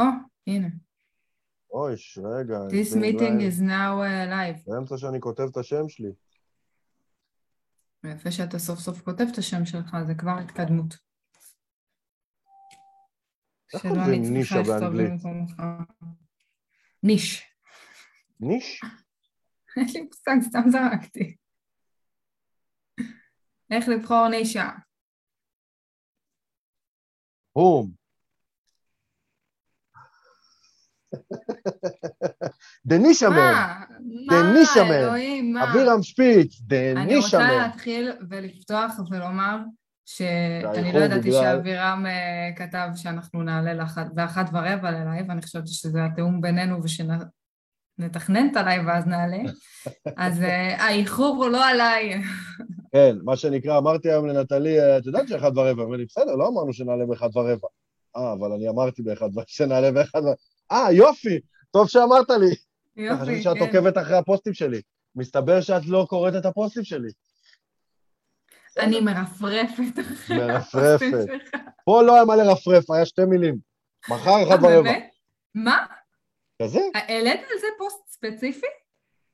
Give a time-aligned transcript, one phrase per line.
[0.00, 0.04] או,
[0.46, 0.68] הנה.
[1.70, 2.58] אוי, רגע.
[2.68, 4.72] This meeting is now uh, live.
[4.72, 6.12] באמצע שאני כותב את השם שלי.
[8.04, 10.94] יפה שאתה סוף סוף כותב את השם שלך, זה כבר התקדמות.
[13.74, 15.10] איך שלא אני נישה צריכה לכתוב באנגלית?
[15.10, 15.62] במקומך.
[17.02, 17.42] ניש.
[18.40, 18.80] ניש?
[19.76, 21.36] אין לי מושג, סתם זרקתי.
[23.70, 24.70] איך לבחור נישה?
[27.54, 27.99] בום.
[32.86, 33.36] the niche man.
[33.36, 33.80] מה?
[34.30, 34.94] the niche מה, man.
[34.94, 35.70] אלוהים, מה?
[35.70, 37.58] אבירם שפיץ, אני the niche רוצה man.
[37.58, 39.56] להתחיל ולפתוח ולומר
[40.06, 43.84] שאני לא ידעתי שאבירם אה, כתב שאנחנו נעלה
[44.14, 49.38] באחת ורבע ללייב, ואני חושבת שזה התיאום בינינו ושנתכנן את הלייב ואז נעלה.
[50.16, 52.22] אז אה, האיחור הוא לא עליי.
[52.92, 55.82] כן, מה שנקרא, אמרתי היום לנטלי, "אה, את יודעת שאחד ורבע?
[55.82, 57.68] אמר לי, בסדר, לא אמרנו שנעלה באחד ורבע.
[58.16, 60.22] אה, אבל אני אמרתי באחד שנעלה באחד.
[60.72, 62.54] אה, יופי, טוב שאמרת לי.
[62.96, 63.60] יופי, חשבתי שאת כן.
[63.60, 64.80] עוקבת אחרי הפוסטים שלי.
[65.16, 67.08] מסתבר שאת לא קוראת את הפוסטים שלי.
[68.78, 70.52] אני מרפרפת אחרי.
[70.52, 71.60] הפוסטים שלך.
[71.84, 73.56] פה לא היה מה לרפרף, היה שתי מילים.
[74.08, 74.90] מחר אחד אה, ורבע.
[75.54, 75.86] מה?
[76.62, 76.80] כזה?
[76.94, 78.66] העלית על זה פוסט ספציפי?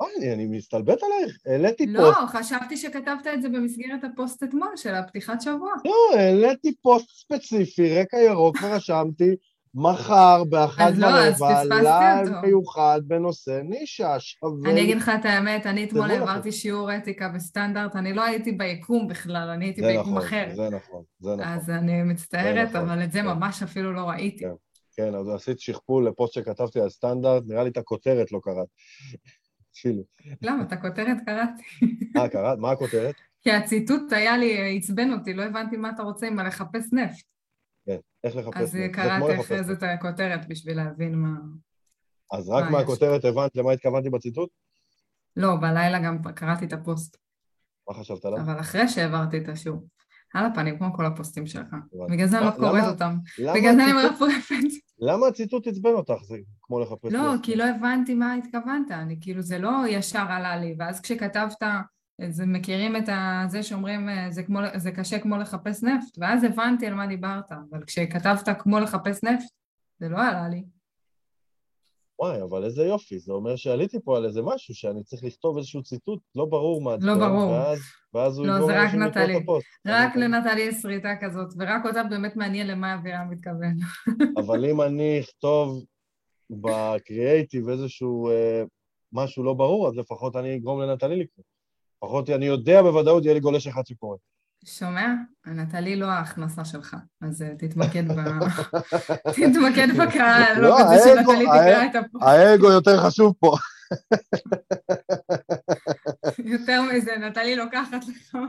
[0.01, 1.39] אוי, אני- מסתלבט עלייך.
[1.47, 2.37] העליתי לא, פוסט.
[2.37, 5.73] חשבתי שכתבת את זה במסגרת הפוסט אתמול של הפתיחת שבוע.
[5.85, 9.31] לא, העליתי פוסט ספציפי, רקע ירוק, ורשמתי,
[9.77, 12.29] מחר באחת לא, ורבע, פספסתי לייב.
[12.43, 14.71] מיוחד בנושא נישה, שווה...
[14.71, 16.29] אני אגיד לך את האמת, אני אתמול תכתבו לכם.
[16.29, 20.47] העברתי שיעור אתיקה בסטנדרט, אני לא הייתי ביקום בכלל, אני הייתי ביקום נכון, אחר.
[20.55, 21.45] זה נכון, זה נכון.
[21.45, 23.27] אז אני מצטערת, נכון, אבל את זה כן.
[23.27, 24.45] ממש אפילו לא ראיתי.
[24.45, 24.51] כן.
[24.97, 28.69] כן, אז עשית שכפול לפוסט שכתבתי על סטנדרט, נראה לי את הכותרת לא קראת.
[29.79, 30.03] אפילו.
[30.43, 30.63] למה?
[30.63, 31.63] את הכותרת קראתי.
[32.17, 32.59] אה, קראת?
[32.59, 33.15] מה הכותרת?
[33.43, 37.25] כי הציטוט היה לי, עצבן אותי, לא הבנתי מה אתה רוצה עם הלחפש נפט.
[37.87, 38.95] כן, איך לחפש אז נפט.
[38.95, 39.65] כמו קראתי אחרי.
[39.65, 41.29] זה את הכותרת בשביל להבין מה...
[42.33, 44.51] אז רק מה מהכותרת הבנת למה התכוונתי בציטוט?
[45.37, 47.17] לא, בלילה גם קראתי את הפוסט,
[47.89, 48.41] מה חשבת עליו?
[48.41, 49.87] אבל אחרי שהעברתי את השיעור.
[50.35, 51.67] על הפנים, כמו כל הפוסטים שלך.
[52.11, 53.17] בגלל זה אני לא מה- קוראת אותם.
[53.39, 54.55] בגלל זה אני מרפרפת.
[54.99, 56.23] למה הציטוט עצבן אותך?
[56.25, 57.33] זה כמו לחפש לא.
[57.43, 61.63] כי לא הבנתי מה התכוונת, אני כאילו, זה לא ישר עלה לי, ואז כשכתבת,
[62.29, 63.09] זה מכירים את
[63.49, 67.53] זה שאומרים, אה, זה, כמו, זה קשה כמו לחפש נפט, ואז הבנתי על מה דיברת,
[67.53, 69.49] אבל כשכתבת כמו לחפש נפט,
[69.99, 70.65] זה לא עלה לי.
[72.19, 75.83] וואי, אבל איזה יופי, זה אומר שעליתי פה על איזה משהו, שאני צריך לכתוב איזשהו
[75.83, 77.51] ציטוט לא ברור מה לא ברור.
[77.51, 77.79] ואז,
[78.15, 79.37] ואז הוא לא, זה רק נטלי.
[79.37, 79.67] הפוסט.
[79.87, 80.17] רק.
[80.17, 83.77] לנטלי יש שריטה כזאת, ורק אותה באמת מעניין למה אבירם מתכוון.
[84.47, 85.85] אבל אם אני אכתוב
[86.51, 88.63] בקריאייטיב איזשהו אה,
[89.13, 91.45] משהו לא ברור, אז לפחות אני אגרום לנטלי לקרוא.
[92.07, 94.17] לפחות אני יודע בוודאות, יהיה לי גולש אחד שקורא.
[94.65, 95.07] שומע?
[95.47, 98.15] נטלי לא ההכנסה שלך, אז אה, תתמקד ב...
[99.37, 102.25] תתמקד בקהל, לא לא, בזה האגו- שנטלי תקרא את הפוסט.
[102.25, 103.57] האגו יותר חשוב פה.
[106.45, 108.37] יותר מזה, נטלי לוקחת לך.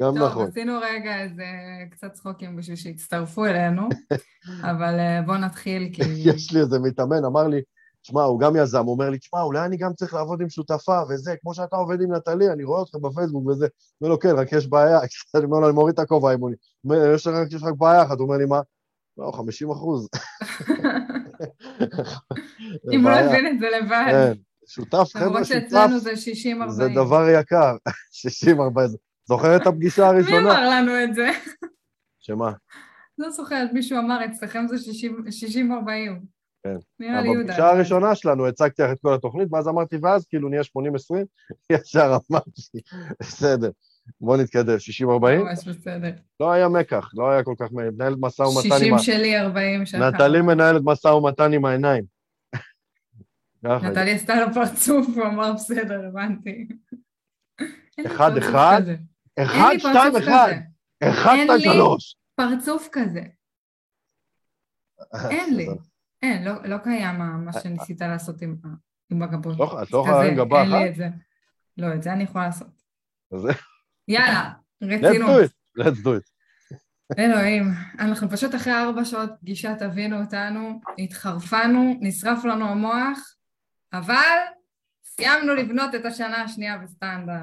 [0.00, 0.48] גם טוב, נכון.
[0.48, 1.44] עשינו רגע איזה
[1.90, 3.88] קצת צחוקים בשביל שיצטרפו אלינו,
[4.62, 6.02] אבל אה, בואו נתחיל, כי...
[6.34, 7.60] יש לי איזה מתאמן, אמר לי,
[8.06, 11.00] תשמע, הוא גם יזם, הוא אומר לי, תשמע, אולי אני גם צריך לעבוד עם שותפה
[11.08, 13.66] וזה, כמו שאתה עובד עם נטלי, אני רואה אותך בפייסבוק וזה.
[14.00, 14.98] אומר לו, כן, רק יש בעיה.
[15.34, 16.32] אני אומר לו, אני מוריד את הכובע
[16.84, 18.60] אומר, יש רק- בעיה אחת, הוא אומר לי, מה?
[19.18, 20.08] לא, 50 אחוז.
[22.92, 24.06] אם הוא לא הבין את זה לבד.
[24.10, 24.32] כן,
[24.66, 26.70] שותף, חבר'ה, למרות שותף, שאצלנו זה 60-40.
[26.70, 27.76] זה דבר יקר.
[28.12, 28.88] 60, 40.
[29.24, 30.40] זוכר את הפגישה מי הראשונה?
[30.40, 31.30] אמר לנו את זה?
[32.20, 32.52] שמה?
[33.18, 36.35] לא זוכרת, מישהו אמר, אצלכם זה 60-40.
[36.66, 37.04] כן.
[37.04, 37.42] נראה לי יהודה.
[37.42, 40.64] בפגישה הראשונה שלנו הצגתי לך את כל התוכנית, ואז אמרתי, ואז כאילו נהיה 80-20,
[41.72, 42.80] ישר אמרתי,
[43.20, 43.70] בסדר,
[44.20, 45.08] בוא נתקדם, 60-40?
[45.08, 46.10] ממש בסדר.
[46.40, 48.98] לא היה מקח, לא היה כל כך, מנהלת משא ומתן עם 60 ה...
[48.98, 50.02] שלי, 40 שלך.
[50.02, 52.04] נטלי מנהלת משא ומתן עם העיניים.
[53.64, 56.68] נטלי עשתה לו פרצוף, הוא אמר, בסדר, הבנתי.
[58.06, 58.82] אחד, אחד?
[59.38, 60.60] אחד, שתיים, פרצוף אחד, כזה.
[61.10, 62.16] אחד, אין שתיים, לי- שלוש.
[62.34, 63.22] פרצוף כזה.
[65.30, 65.66] אין לי.
[66.22, 68.56] אין, לא, לא קיים מה- מה שניסית לעשות עם,
[69.10, 69.58] עם הגבות.
[69.58, 70.90] לא- את לא יכולה להרים גבה אין לי אחת?
[70.90, 71.08] את זה.
[71.78, 72.82] לא, את זה אני יכולה לעשות.
[74.08, 74.52] יאללה,
[74.84, 75.30] let's רצינות.
[75.30, 76.30] do it, let's do it.
[77.18, 77.64] אלוהים,
[77.98, 83.34] אנחנו פשוט אחרי ארבע שעות פגישה תבינו אותנו, התחרפנו, נשרף לנו המוח,
[83.92, 84.36] אבל
[85.04, 87.38] סיימנו לבנות את השנה השנייה בסטנדרט.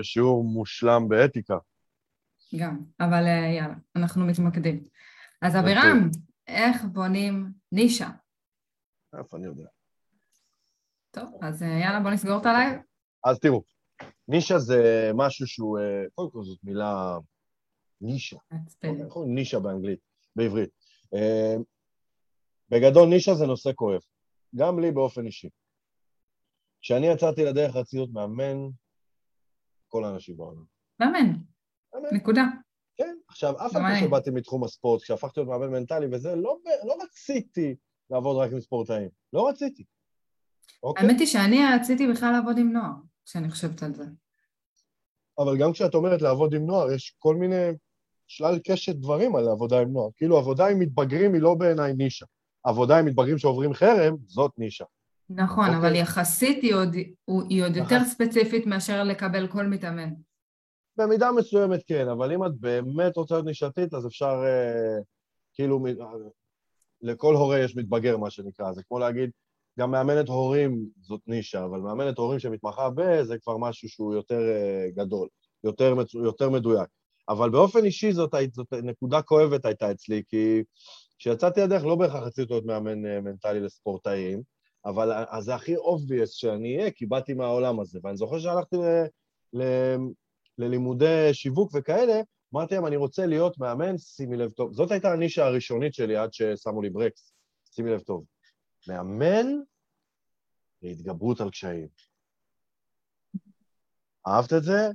[0.00, 1.56] ושיעור מושלם באתיקה.
[2.56, 4.80] גם, אבל אה, יאללה, אנחנו מתמקדים.
[5.42, 6.08] אז אבירם,
[6.46, 8.10] איך בונים נישה?
[9.18, 9.66] איפה אני יודע.
[11.10, 12.80] טוב, אז אה, יאללה, בוא נסגור את הלייב.
[13.24, 13.62] אז תראו,
[14.28, 17.18] נישה זה משהו שהוא, אה, קודם כל זאת מילה
[18.00, 18.36] נישה.
[18.82, 20.00] איך אומרים נישה באנגלית,
[20.36, 20.70] בעברית.
[21.14, 21.54] אה,
[22.68, 24.00] בגדול, נישה זה נושא כואב.
[24.56, 25.48] גם לי באופן אישי.
[26.80, 28.56] כשאני יצאתי לדרך רציתי להיות מאמן,
[29.88, 30.64] כל האנשים בעולם.
[31.00, 31.32] מאמן.
[32.12, 32.44] נקודה.
[32.96, 34.00] כן, עכשיו, אף אני.
[34.00, 37.74] שבאתי מתחום הספורט, כשהפכתי להיות מאמן מנטלי וזה, לא, לא רציתי
[38.10, 39.08] לעבוד רק עם ספורטאים.
[39.32, 39.84] לא רציתי.
[40.82, 41.06] אוקיי?
[41.06, 42.92] האמת היא שאני רציתי בכלל לעבוד עם נוער,
[43.24, 44.04] כשאני חושבת על זה.
[45.38, 47.70] אבל גם כשאת אומרת לעבוד עם נוער, יש כל מיני,
[48.26, 50.08] שלל קשת דברים על עבודה עם נוער.
[50.16, 52.26] כאילו, עבודה עם מתבגרים היא לא בעיניי נישה.
[52.64, 54.84] עבודה עם מתבגרים שעוברים חרם, זאת נישה.
[55.30, 55.78] נכון, אוקיי.
[55.78, 56.94] אבל יחסית היא עוד,
[57.48, 58.08] היא עוד יותר נכון.
[58.08, 60.10] ספציפית מאשר לקבל כל מתאמן.
[60.96, 64.98] במידה מסוימת כן, אבל אם את באמת רוצה להיות נישתית, אז אפשר, אה,
[65.54, 66.06] כאילו, מ- אה,
[67.02, 68.72] לכל הורה יש מתבגר, מה שנקרא.
[68.72, 69.30] זה כמו להגיד,
[69.78, 73.22] גם מאמנת הורים זאת נישה, אבל מאמנת הורים שמתמחה ב...
[73.22, 75.28] זה כבר משהו שהוא יותר אה, גדול,
[75.64, 76.88] יותר, מצ- יותר מדויק.
[77.28, 80.62] אבל באופן אישי זאת, זאת נקודה כואבת הייתה אצלי, כי
[81.18, 84.42] כשיצאתי לדרך לא בהכרח רציתי להיות מאמן אה, מנטלי לספורטאים,
[84.84, 87.98] אבל ה- אז זה הכי obvious שאני אהיה, כי באתי מהעולם הזה.
[88.02, 89.04] ואני זוכר שהלכתי ל...
[89.60, 89.62] ל...
[90.58, 92.20] ללימודי שיווק וכאלה,
[92.54, 94.72] אמרתי להם, אני רוצה להיות מאמן, שימי לב טוב.
[94.72, 97.32] זאת הייתה הנישה הראשונית שלי עד ששמו לי ברקס,
[97.74, 98.24] שימי לב טוב.
[98.88, 99.46] מאמן
[100.82, 101.88] להתגברות על קשיים.
[104.26, 104.88] אהבת את זה?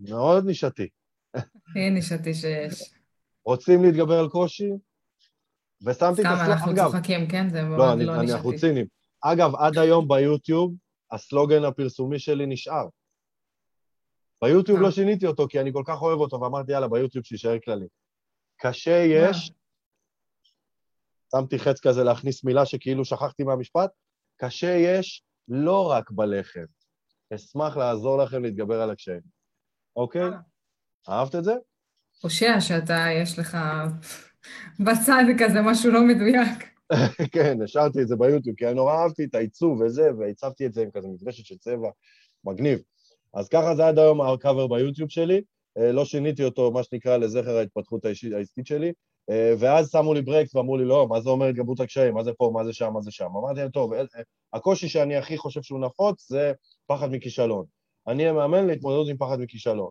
[0.00, 0.88] מאוד נישתי.
[1.34, 2.94] הכי נישתי שיש.
[3.44, 4.70] רוצים להתגבר על קושי?
[5.82, 7.50] ושמתי את סתם הסלוגן, אנחנו אגב, צוחקים, כן?
[7.50, 8.66] זה מאוד לא, אני, לא אני, אנחנו נישתי.
[8.66, 8.86] ציניים.
[9.20, 10.74] אגב, עד היום ביוטיוב,
[11.10, 12.86] הסלוגן הפרסומי שלי נשאר.
[14.42, 14.82] ביוטיוב אה.
[14.82, 17.86] לא שיניתי אותו, כי אני כל כך אוהב אותו, ואמרתי, יאללה, ביוטיוב שיישאר כללי.
[18.56, 19.52] קשה יש,
[21.36, 23.90] שמתי חץ כזה להכניס מילה שכאילו שכחתי מהמשפט,
[24.36, 26.64] קשה יש לא רק בלחם.
[27.34, 29.20] אשמח לעזור לכם להתגבר על הקשיים.
[29.96, 30.30] אוקיי?
[31.08, 31.54] אהבת את זה?
[32.20, 33.58] פושע שאתה, יש לך
[34.80, 36.70] בצד כזה משהו לא מדויק.
[37.34, 40.82] כן, השארתי את זה ביוטיוב, כי אני נורא אהבתי את העיצוב וזה, והצבתי את זה
[40.82, 41.88] עם כזה מברשת של צבע
[42.44, 42.78] מגניב.
[43.34, 45.40] אז ככה זה עד היום הקאבר ביוטיוב שלי,
[45.78, 48.92] אה, לא שיניתי אותו, מה שנקרא, לזכר ההתפתחות העסקית שלי,
[49.30, 52.32] אה, ואז שמו לי ברקס ואמרו לי, לא, מה זה אומר התגברות הקשיים, מה זה
[52.32, 53.28] פה, מה זה שם, מה זה שם.
[53.36, 54.02] אמרתי להם, טוב, אה,
[54.52, 56.52] הקושי שאני הכי חושב שהוא נפוץ זה
[56.86, 57.64] פחד מכישלון.
[58.06, 59.90] אני המאמן להתמודדות עם פחד מכישלון.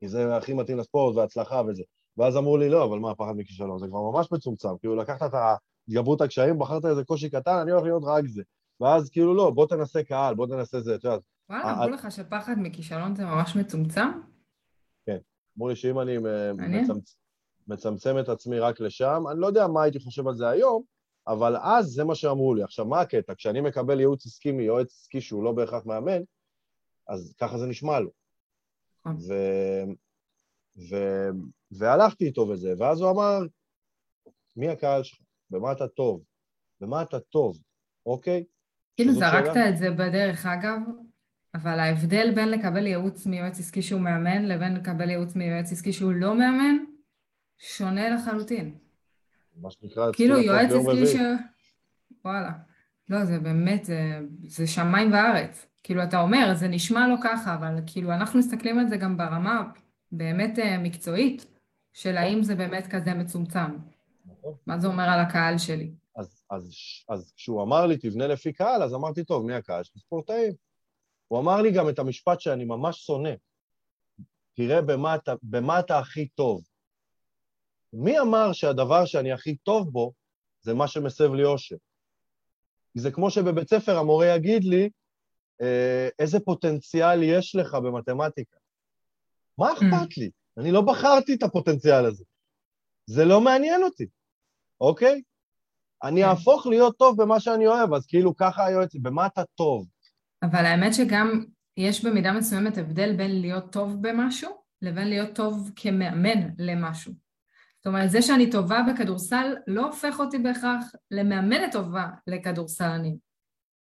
[0.00, 1.82] כי זה הכי מתאים לספורט והצלחה וזה.
[2.16, 3.78] ואז אמרו לי, לא, אבל מה, פחד מכישלון?
[3.78, 4.68] זה כבר ממש מצומצם.
[4.80, 5.58] כאילו, לקחת את
[5.88, 8.42] התגברות הקשיים, בחרת איזה קושי קטן, אני הולך להיות רק זה.
[8.80, 12.10] ואז כאילו, לא, בוא תנסה קהל, בוא תנסה זה, אתה יודע, וואלה, אה, אמרו לך
[12.10, 14.08] שפחד מכישלון זה ממש מצומצם?
[15.58, 16.52] אמרו לי שאם אני אה.
[16.52, 17.16] מצמצ...
[17.68, 20.82] מצמצם את עצמי רק לשם, אני לא יודע מה הייתי חושב על זה היום,
[21.26, 22.62] אבל אז זה מה שאמרו לי.
[22.62, 23.34] עכשיו, מה הקטע?
[23.34, 26.22] כשאני מקבל ייעוץ עסקי מיועץ עסקי שהוא לא בהכרח מאמן,
[27.08, 28.10] אז ככה זה נשמע לו.
[29.00, 29.16] נכון.
[29.28, 29.34] ו...
[30.90, 30.96] ו...
[31.70, 33.38] והלכתי איתו וזה, ואז הוא אמר,
[34.56, 35.18] מי הקהל שלך?
[35.50, 36.24] במה אתה טוב?
[36.80, 37.58] במה אתה טוב,
[38.06, 38.44] אוקיי?
[38.96, 39.68] כאילו זרקת שאלה.
[39.68, 40.78] את זה בדרך אגב,
[41.54, 46.12] אבל ההבדל בין לקבל ייעוץ מיועץ עסקי שהוא מאמן לבין לקבל ייעוץ מיועץ עסקי שהוא
[46.12, 46.76] לא מאמן,
[47.58, 48.74] שונה לחלוטין.
[49.56, 51.16] מה שנקרא, כאילו יועץ עסקי ש...
[52.24, 52.50] וואלה.
[53.08, 55.66] לא, זה באמת, זה, זה שמיים וארץ.
[55.82, 59.62] כאילו, אתה אומר, זה נשמע לא ככה, אבל כאילו, אנחנו מסתכלים על זה גם ברמה
[60.12, 61.46] באמת אה, מקצועית,
[61.92, 63.78] של האם זה באמת כזה מצומצם.
[64.26, 64.54] נכון.
[64.66, 65.90] מה זה אומר על הקהל שלי?
[66.16, 66.70] אז, אז,
[67.08, 70.00] אז כשהוא אמר לי, תבנה לפי קהל, אז אמרתי, טוב, מי הקהל שלי?
[70.00, 70.52] ספורטאים.
[71.28, 73.34] הוא אמר לי גם את המשפט שאני ממש שונא.
[74.54, 76.62] תראה במה אתה, במה אתה הכי טוב.
[77.92, 80.12] מי אמר שהדבר שאני הכי טוב בו
[80.60, 81.76] זה מה שמסב לי אושר?
[82.92, 84.90] כי זה כמו שבבית ספר המורה יגיד לי,
[85.62, 88.56] אה, איזה פוטנציאל יש לך במתמטיקה.
[89.58, 90.30] מה אכפת לי?
[90.58, 92.24] אני לא בחרתי את הפוטנציאל הזה.
[93.06, 94.06] זה לא מעניין אותי,
[94.80, 95.22] אוקיי?
[96.02, 96.28] אני כן.
[96.28, 99.86] אהפוך להיות טוב במה שאני אוהב, אז כאילו ככה היועץ, במה אתה טוב?
[100.44, 101.44] אבל האמת שגם
[101.76, 104.50] יש במידה מסוימת הבדל בין להיות טוב במשהו
[104.82, 107.12] לבין להיות טוב כמאמן למשהו.
[107.78, 113.16] זאת אומרת, זה שאני טובה בכדורסל לא הופך אותי בהכרח למאמנת טובה לכדורסלנים.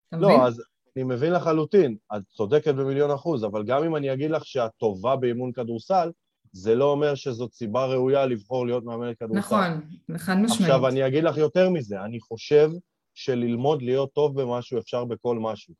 [0.07, 0.29] אתה מבין?
[0.29, 0.63] לא, אז
[0.95, 5.15] אני מבין לחלוטין, את צודקת במיליון אחוז, אבל גם אם אני אגיד לך שאת טובה
[5.15, 6.11] באימון כדורסל,
[6.51, 9.39] זה לא אומר שזאת סיבה ראויה לבחור להיות מאמנת כדורסל.
[9.39, 9.81] נכון,
[10.17, 10.61] חד משמעית.
[10.61, 12.69] עכשיו, אני אגיד לך יותר מזה, אני חושב
[13.13, 15.73] שללמוד להיות טוב במשהו אפשר בכל משהו.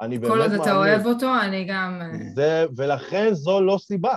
[0.00, 0.52] אני באמת כל מאמין.
[0.52, 2.02] עוד אתה אוהב אותו, אני גם...
[2.02, 4.14] אה, זה, ולכן זו לא סיבה,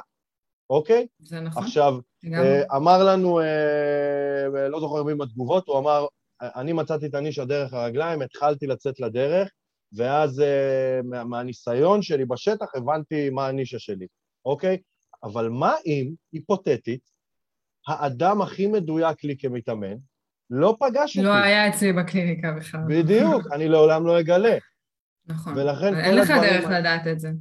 [0.70, 1.08] אוקיי?
[1.20, 1.64] זה נכון.
[1.64, 1.96] עכשיו,
[2.26, 2.42] גם...
[2.44, 6.06] אה, אמר לנו, אה, לא זוכר מי בתגובות, הוא אמר,
[6.42, 9.50] אני מצאתי את הנישה דרך הרגליים, התחלתי לצאת לדרך,
[9.94, 10.44] ואז
[11.04, 14.08] מה- מהניסיון שלי בשטח הבנתי מה הנישה שלי,
[14.46, 14.78] אוקיי?
[15.24, 17.02] אבל מה אם, היפותטית,
[17.88, 19.96] האדם הכי מדויק לי כמתאמן
[20.50, 21.28] לא פגש אותי?
[21.28, 22.82] לא היה אצלי בקליניקה בכלל.
[22.88, 24.58] בדיוק, אני לעולם לא אגלה.
[25.30, 25.58] נכון.
[25.58, 27.32] ולכן אין לך דרך האלה- לדעת את זה.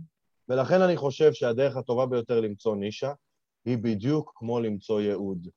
[0.49, 3.13] ולכן אני חושב שהדרך הטובה ביותר למצוא נישה
[3.65, 5.49] היא בדיוק כמו למצוא ייעוד,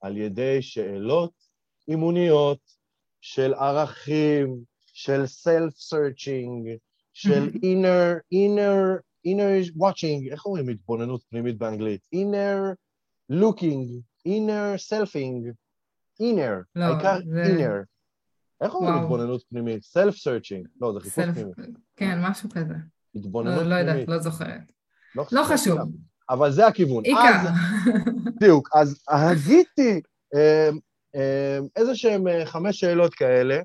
[0.00, 1.32] על ידי שאלות
[1.88, 2.58] אימוניות
[3.20, 4.60] של ערכים,
[4.92, 6.68] של self-searching,
[7.12, 12.00] של inner, inner, inner watching, איך אומרים התבוננות פנימית באנגלית?
[12.14, 12.74] inner
[13.32, 15.52] looking, inner selfing,
[16.22, 17.84] inner, לא, העיקר זה- inner.
[18.60, 18.94] איך אומרים.
[18.94, 19.82] התבוננות פנימית?
[19.82, 21.34] self-searching, לא, זה חיפוש סלף...
[21.34, 21.72] פנימי.
[21.96, 22.74] כן, משהו כזה.
[23.14, 23.86] התבוננות לא, פנימית.
[23.86, 24.72] לא יודעת, לא זוכרת.
[25.14, 25.78] לא לא חשוב.
[25.78, 25.92] חשוב.
[26.30, 27.04] אבל זה הכיוון.
[27.04, 27.20] עיקר.
[27.20, 27.48] אז,
[28.36, 30.00] בדיוק, אז הגיתי
[30.34, 30.70] אה,
[31.14, 33.58] אה, איזה שהם אה, חמש שאלות כאלה,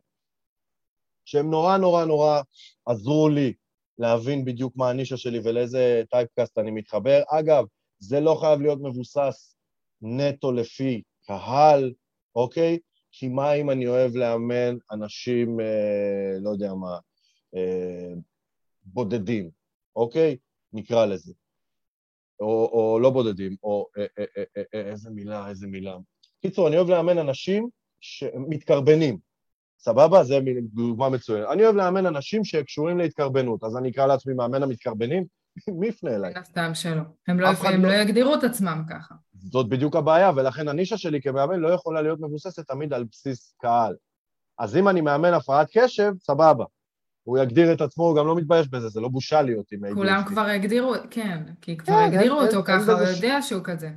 [1.26, 2.42] שהם נורא נורא נורא
[2.86, 3.54] עזרו לי
[3.98, 7.22] להבין בדיוק מה הנישה שלי ולאיזה טייפקאסט אני מתחבר.
[7.30, 7.66] אגב,
[8.00, 9.56] זה לא חייב להיות מבוסס
[10.02, 11.94] נטו לפי קהל,
[12.36, 12.80] אוקיי?
[13.18, 16.98] כי מה אם אני אוהב לאמן אנשים, אה, לא יודע מה,
[17.56, 18.14] אה,
[18.84, 19.50] בודדים,
[19.96, 20.38] אוקיי?
[20.74, 21.34] נקרא לזה.
[22.40, 25.98] או, או לא בודדים, או אה, אה, אה, אה, אה, איזה מילה, איזה מילה.
[26.42, 27.70] קיצור, אני אוהב לאמן אנשים
[28.00, 29.18] שמתקרבנים,
[29.80, 30.24] סבבה?
[30.24, 30.40] זה
[30.74, 31.48] דוגמה מצוינת.
[31.52, 35.26] אני אוהב לאמן אנשים שקשורים להתקרבנות, אז אני אקרא לעצמי מאמן המתקרבנים,
[35.80, 36.32] מי יפנה אליי?
[36.34, 37.02] מן הסתם שלא.
[37.28, 39.16] הם לא, הם לא- לא יגדירו את עצמם ככה.
[39.34, 43.96] זאת בדיוק הבעיה, ולכן הנישה שלי כמאמן לא יכולה להיות מבוססת תמיד על בסיס קהל.
[44.60, 46.66] אז אם אני מאמן הפרעת קשב, סבבה.
[47.24, 49.94] הוא יגדיר את עצמו, הוא גם לא מתבייש בזה, זה לא בושה להיות עם ADHD.
[49.96, 53.62] כולם כבר הגדירו, כן, כי כבר כן, הגדירו אין- אותו אין- ככה, הוא יודע שהוא
[53.64, 53.90] כזה.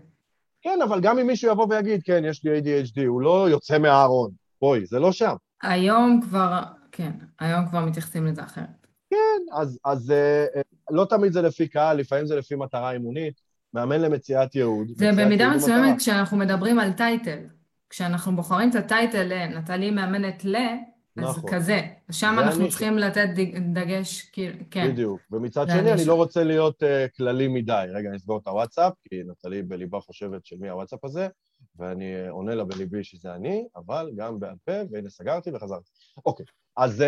[0.62, 4.30] כן, אבל גם אם מישהו יבוא ויגיד, כן, יש לי ADHD, הוא לא יוצא מהארון.
[4.60, 5.34] בואי, זה לא שם.
[5.62, 6.62] היום כבר,
[6.92, 7.10] כן,
[7.40, 8.77] היום כבר מתייחסים לזה אחרת.
[9.52, 13.48] אז, אז אה, אה, לא תמיד זה לפי קהל, לפעמים זה לפי מטרה אימונית.
[13.74, 14.88] מאמן למציאת ייעוד.
[14.96, 15.98] זה במידה מסוימת.
[15.98, 17.38] כשאנחנו מדברים על טייטל.
[17.90, 21.50] כשאנחנו בוחרים את הטייטל לנטלי מאמנת ל, אז נכון.
[21.54, 21.80] כזה.
[22.10, 22.70] שם אנחנו הנישה.
[22.70, 24.88] צריכים לתת דג- דגש, כאילו, כן.
[24.92, 25.20] בדיוק.
[25.30, 26.06] ומצד שני, אני הנישה.
[26.08, 27.86] לא רוצה להיות אה, כללי מדי.
[27.94, 31.28] רגע, אני אסגור את הוואטסאפ, כי נטלי בליבה חושבת של מי הוואטסאפ הזה,
[31.78, 35.90] ואני עונה לה בליבי שזה אני, אבל גם בעל פה, והנה סגרתי וחזרתי.
[36.26, 37.04] אוקיי, אז אה,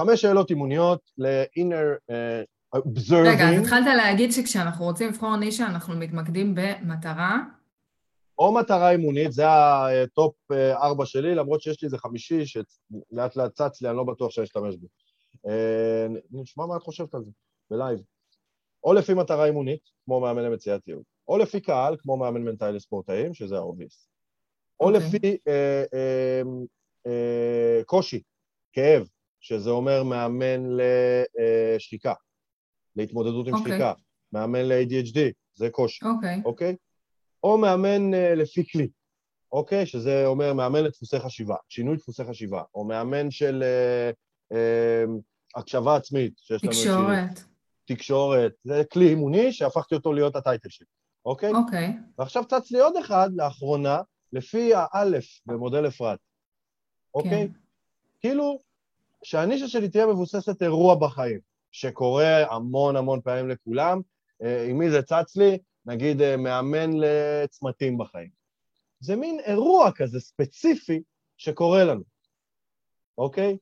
[0.00, 3.28] חמש שאלות אימוניות ל-inner אה, observing.
[3.28, 7.38] רגע, אז התחלת להגיד שכשאנחנו רוצים לבחור נישה, אנחנו מתמקדים במטרה.
[8.38, 13.36] או מטרה אימונית, זה ה top אה, ארבע שלי, למרות שיש לי איזה חמישי שלאט
[13.36, 14.86] לאט צץ לי, אני לא בטוח שאני אשתמש בו.
[15.48, 17.30] אה, נשמע מה את חושבת על זה,
[17.70, 18.00] בלייב.
[18.84, 23.34] או לפי מטרה אימונית, כמו מאמן למציאת ייעוד, או לפי קהל, כמו מאמן מנטלי לספורטאים,
[23.34, 24.06] שזה ה-obvious.
[24.80, 25.00] או אוקיי.
[25.00, 26.42] לפי אה, אה,
[27.06, 28.22] אה, קושי,
[28.72, 29.06] כאב,
[29.40, 30.62] שזה אומר מאמן
[31.36, 32.14] לשחיקה,
[32.96, 33.72] להתמודדות עם אוקיי.
[33.72, 33.92] שחיקה,
[34.32, 35.18] מאמן ל-ADHD,
[35.54, 36.04] זה קושי.
[36.04, 36.42] אוקיי.
[36.44, 36.76] אוקיי?
[37.44, 38.88] או מאמן אה, לפי כלי,
[39.52, 39.86] אוקיי?
[39.86, 44.10] שזה אומר מאמן לדפוסי חשיבה, שינוי דפוסי חשיבה, או מאמן של אה,
[44.52, 45.04] אה,
[45.56, 46.72] הקשבה עצמית, שיש לנו...
[46.72, 47.40] תקשורת.
[47.84, 50.86] תקשורת, זה כלי אימוני שהפכתי אותו להיות הטייטל שלי,
[51.24, 51.52] אוקיי?
[51.52, 51.92] אוקיי.
[52.18, 54.00] ועכשיו צץ לי עוד אחד לאחרונה,
[54.32, 56.18] לפי האלף במודל אפרת,
[57.14, 57.48] אוקיי?
[57.48, 57.52] כן.
[58.20, 58.58] כאילו,
[59.24, 61.40] שהנישה שלי תהיה מבוססת אירוע בחיים,
[61.72, 64.00] שקורה המון המון פעמים לכולם.
[64.42, 65.58] אה, עם מי זה צץ לי?
[65.86, 68.28] נגיד אה, מאמן לצמתים בחיים.
[69.00, 71.02] זה מין אירוע כזה ספציפי
[71.36, 72.02] שקורה לנו,
[73.18, 73.56] אוקיי?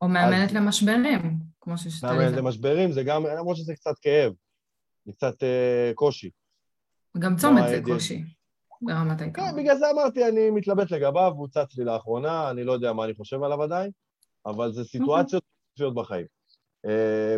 [0.00, 2.36] או מאמנת אז- למשברים, כמו מאמן זה.
[2.36, 4.32] למשברים זה גם, למרות שזה קצת כאב,
[5.04, 6.30] זה קצת אה, קושי.
[7.18, 7.92] גם צומת כמו זה ה-ADHD.
[7.92, 8.22] קושי,
[8.82, 9.50] ברמת העיקרון.
[9.50, 13.04] כן, בגלל זה אמרתי, אני מתלבט לגביו, הוא צץ לי לאחרונה, אני לא יודע מה
[13.04, 13.90] אני חושב עליו עדיין,
[14.46, 16.26] אבל זה סיטואציות ספציפיות בחיים.
[16.86, 17.36] אה,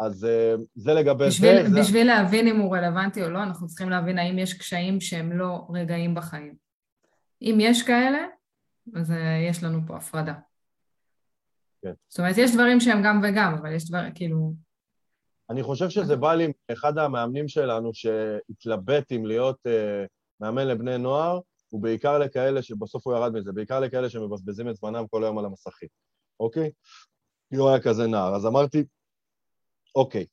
[0.00, 1.70] אז אה, זה לגבי בשביל, זה.
[1.70, 5.32] זה- בשביל להבין אם הוא רלוונטי או לא, אנחנו צריכים להבין האם יש קשיים שהם
[5.32, 6.54] לא רגעים בחיים.
[7.42, 8.18] אם יש כאלה,
[8.96, 10.34] אז אה, יש לנו פה הפרדה.
[11.82, 11.92] כן.
[12.08, 14.52] זאת אומרת, יש דברים שהם גם וגם, אבל יש דברים, כאילו...
[15.50, 20.06] אני חושב שזה בא לי מאחד המאמנים שלנו שהתלבט אם להיות uh,
[20.40, 25.06] מאמן לבני נוער, הוא בעיקר לכאלה שבסוף הוא ירד מזה, בעיקר לכאלה שמבזבזים את זמנם
[25.06, 25.88] כל היום על המסכים,
[26.40, 26.70] אוקיי?
[27.50, 28.34] כי הוא היה כזה נער.
[28.34, 28.84] אז אמרתי,
[29.94, 30.26] אוקיי,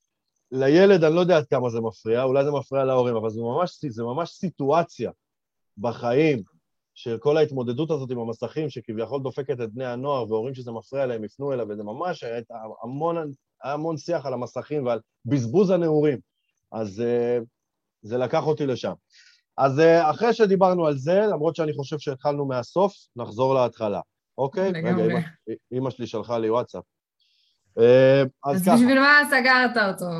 [0.51, 3.85] לילד אני לא יודע עד כמה זה מפריע, אולי זה מפריע להורים, אבל זה ממש,
[3.89, 5.11] זה ממש סיטואציה
[5.77, 6.43] בחיים
[6.93, 11.23] של כל ההתמודדות הזאת עם המסכים, שכביכול דופקת את בני הנוער, והורים שזה מפריע להם
[11.23, 12.41] יפנו אליו, וזה ממש היה
[12.83, 13.17] המון,
[13.63, 16.19] היה המון שיח על המסכים ועל בזבוז הנעורים.
[16.71, 17.45] אז uh,
[18.01, 18.93] זה לקח אותי לשם.
[19.57, 24.01] אז uh, אחרי שדיברנו על זה, למרות שאני חושב שהתחלנו מהסוף, נחזור להתחלה,
[24.37, 24.71] אוקיי?
[24.71, 25.03] לגמרי.
[25.03, 25.19] רגע,
[25.73, 26.83] אמא שלי שלחה לי וואטסאפ.
[27.79, 27.81] Uh,
[28.45, 28.75] אז אז ככה.
[28.75, 30.11] בשביל מה סגרת אותו?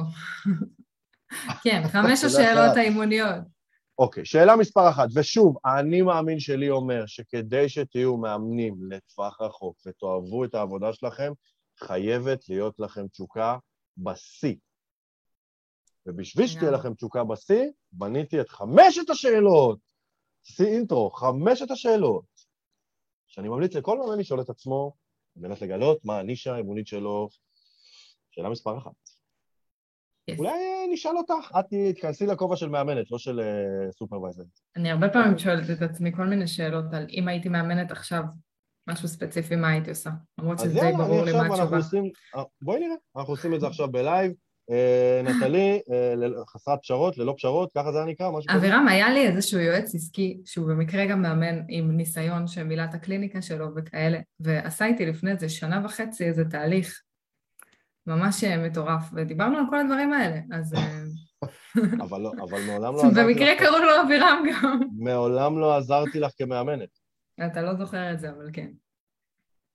[1.64, 3.56] כן, חמש השאלות האימוניות.
[4.00, 10.46] אוקיי, שאלה מספר אחת, ושוב, האני מאמין שלי אומר שכדי שתהיו מאמנים לטווח רחוק ותאהבו
[10.46, 11.32] את העבודה שלכם,
[11.80, 13.58] חייבת להיות לכם תשוקה
[13.98, 14.56] בשיא.
[16.06, 19.80] ובשביל שתהיה לכם תשוקה בשיא, בניתי את חמשת השאלות.
[20.44, 22.26] שיא אינטרו, חמשת השאלות.
[23.28, 24.94] שאני ממליץ לכל מאמן לשאול את עצמו,
[25.36, 27.30] על מנת לגלות מה הנישה האמונית שלו.
[28.32, 28.92] שאלה מספר אחת.
[30.32, 30.38] Yes.
[30.38, 34.60] אולי אה, נשאל אותך, את תיכנסי לכובע של מאמנת, לא של uh, סופרוויזרית.
[34.76, 38.24] אני הרבה פעמים שואלת את עצמי כל מיני שאלות על אם הייתי מאמנת עכשיו
[38.88, 40.10] משהו ספציפי, מה הייתי עושה?
[40.38, 41.78] למרות שזה די ברור לי מה התשובה.
[41.78, 44.32] עושים, אה, בואי נראה, אנחנו עושים את זה עכשיו בלייב.
[44.72, 48.58] אה, נטלי, אה, חסרת פשרות, ללא פשרות, ככה זה היה נקרא, משהו כזה.
[48.58, 53.42] אבירם, היה לי איזשהו יועץ עסקי, שהוא במקרה גם מאמן עם ניסיון שמילא את הקליניקה
[53.42, 57.02] שלו וכאלה, ועשה איתי לפני איזה שנה וחצי איזה תהליך
[58.08, 60.74] ממש מטורף, ודיברנו על כל הדברים האלה, אז...
[62.04, 63.26] אבל, לא, אבל מעולם לא עזרתי לך...
[63.28, 64.80] במקרה קראו לו אבירם גם.
[65.00, 66.90] מעולם לא עזרתי לך כמאמנת.
[67.46, 68.72] אתה לא זוכר את זה, אבל כן.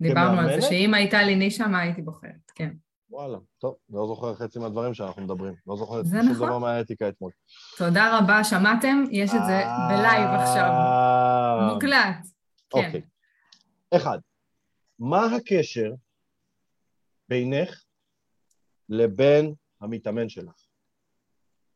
[0.03, 2.71] דיברנו על זה, שאם הייתה לי נישה, מה הייתי בוחרת, כן.
[3.11, 5.55] וואלה, טוב, לא זוכר חצי מהדברים שאנחנו מדברים.
[5.67, 6.35] לא זוכר שום נכון.
[6.35, 7.31] דבר מהאתיקה אתמול.
[7.79, 9.05] תודה רבה, שמעתם?
[9.11, 10.65] יש את זה בלייב עכשיו.
[10.65, 11.75] אה.
[11.75, 12.27] מוקלט.
[12.71, 12.79] כן.
[12.79, 13.03] אוקיי.
[13.97, 14.19] אחד,
[14.99, 15.93] מה הקשר
[17.29, 17.83] בינך
[18.89, 20.55] לבין המתאמן שלך?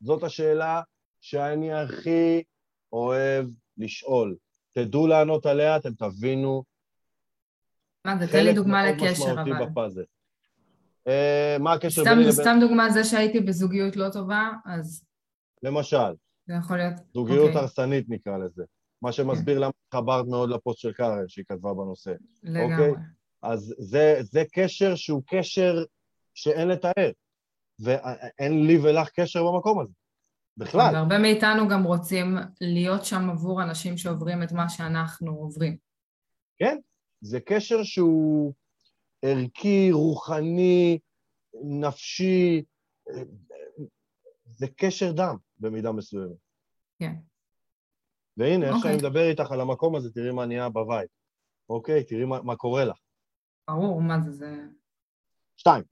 [0.00, 0.82] זאת השאלה
[1.20, 2.42] שאני הכי
[2.92, 3.46] אוהב
[3.78, 4.36] לשאול.
[4.72, 6.64] תדעו לענות עליה, אתם תבינו
[8.04, 8.32] מה זה?
[8.32, 9.14] תן לי דוגמה לקשר, אבל.
[9.14, 10.00] חלק מאוד משמעותי בפאזל.
[10.00, 10.06] אה,
[11.60, 12.32] מה הקשר סתם, ביני לבין...
[12.32, 15.04] סתם דוגמה, זה שהייתי בזוגיות לא טובה, אז...
[15.62, 16.14] למשל.
[16.46, 16.94] זה יכול להיות...
[17.14, 17.48] זוגיות okay.
[17.48, 17.60] אוקיי.
[17.60, 18.62] הרסנית נקרא לזה.
[19.02, 19.60] מה שמסביר okay.
[19.60, 22.12] למה התחברת מאוד לפוסט של קארן שהיא כתבה בנושא.
[22.42, 22.76] לגמרי.
[22.76, 22.88] Okay?
[22.88, 23.02] אוקיי?
[23.42, 25.84] אז זה, זה קשר שהוא קשר
[26.34, 27.10] שאין לתאר,
[27.78, 29.92] ואין לי ולך קשר במקום הזה.
[30.56, 30.94] בכלל.
[30.94, 35.76] והרבה מאיתנו גם רוצים להיות שם עבור אנשים שעוברים את מה שאנחנו עוברים.
[36.56, 36.78] כן,
[37.20, 38.52] זה קשר שהוא
[39.24, 40.98] ערכי, רוחני,
[41.64, 42.62] נפשי,
[44.44, 46.36] זה קשר דם במידה מסוימת.
[46.98, 47.14] כן.
[48.36, 48.96] והנה, איך שאני אוקיי.
[48.96, 51.10] מדבר איתך על המקום הזה, תראי מה נהיה בבית.
[51.68, 52.04] אוקיי?
[52.04, 52.98] תראי מה, מה קורה לך.
[53.70, 54.56] ברור, מה זה, זה...
[55.56, 55.84] שתיים.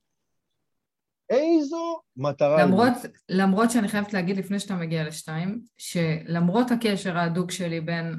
[1.31, 2.64] איזו מטרה...
[2.64, 2.92] למרות,
[3.29, 8.14] למרות שאני חייבת להגיד לפני שאתה מגיע לשתיים, שלמרות הקשר ההדוק שלי בין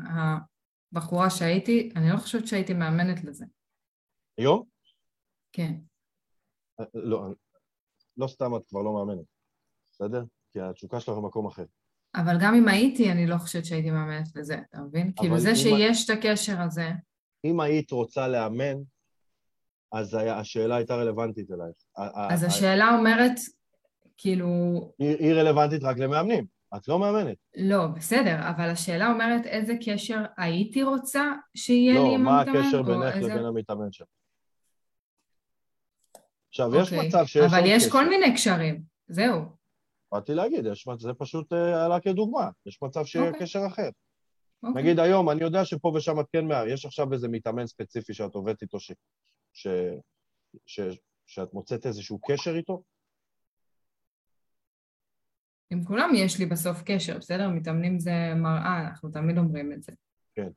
[0.94, 3.46] הבחורה שהייתי, אני לא חושבת שהייתי מאמנת לזה.
[4.38, 4.73] היום?
[5.54, 5.74] כן.
[6.80, 7.28] אה, לא,
[8.18, 9.26] לא סתם את כבר לא מאמנת,
[9.92, 10.24] בסדר?
[10.52, 11.66] כי התשוקה שלך במקום אחר.
[12.16, 15.12] אבל גם אם הייתי, אני לא חושבת שהייתי מאמנת לזה, אתה מבין?
[15.16, 16.90] כאילו זה שיש את הקשר הזה...
[17.46, 18.78] אם היית רוצה לאמן,
[19.92, 21.76] אז השאלה הייתה רלוונטית אלייך.
[22.30, 23.40] אז השאלה אומרת,
[24.18, 24.48] כאילו...
[25.00, 27.38] היא רלוונטית רק למאמנים, את לא מאמנת.
[27.58, 32.54] לא, בסדר, אבל השאלה אומרת איזה קשר הייתי רוצה שיהיה לא, לי עם המתאמן?
[32.54, 33.34] לא, מה הקשר בינך איזה...
[33.34, 34.08] לבין המתאמן שלך?
[36.54, 36.78] עכשיו, okay.
[36.82, 37.42] יש אוקיי, מצב שיש...
[37.44, 37.92] אבל יש קשר.
[37.92, 39.42] כל מיני קשרים, זהו.
[40.12, 43.34] באתי להגיד, יש, זה פשוט אה, עלה כדוגמה, יש מצב שיהיה okay.
[43.34, 43.42] אוקיי.
[43.42, 43.88] קשר אחר.
[43.88, 44.68] Okay.
[44.68, 44.84] אוקיי.
[44.84, 46.64] נגיד היום, אני יודע שפה ושם את כן מה...
[46.68, 48.92] יש עכשיו איזה מתאמן ספציפי שאת עובדת איתו, ש,
[49.54, 49.68] ש,
[50.66, 50.80] ש,
[51.28, 52.84] שאת מוצאת איזשהו קשר איתו?
[55.70, 57.50] עם כולם יש לי בסוף קשר, בסדר?
[57.50, 59.92] מתאמנים זה מראה, אנחנו תמיד אומרים את זה.
[60.36, 60.50] כן.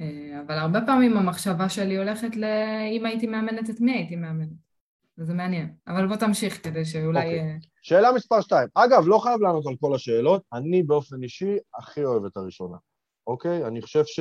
[0.00, 2.44] אה, אבל הרבה פעמים המחשבה שלי הולכת ל...
[2.98, 4.67] אם הייתי מאמנת את מי הייתי מאמנת.
[5.18, 5.74] וזה מעניין.
[5.88, 7.20] אבל בוא תמשיך כדי שאולי...
[7.20, 7.24] Okay.
[7.24, 7.40] אוקיי.
[7.40, 8.68] אה, שאלה מספר 2.
[8.74, 12.76] אגב, לא חייב לענות על כל השאלות, אני באופן אישי הכי אוהב את הראשונה,
[13.26, 13.66] אוקיי?
[13.66, 14.20] אני חושב ש...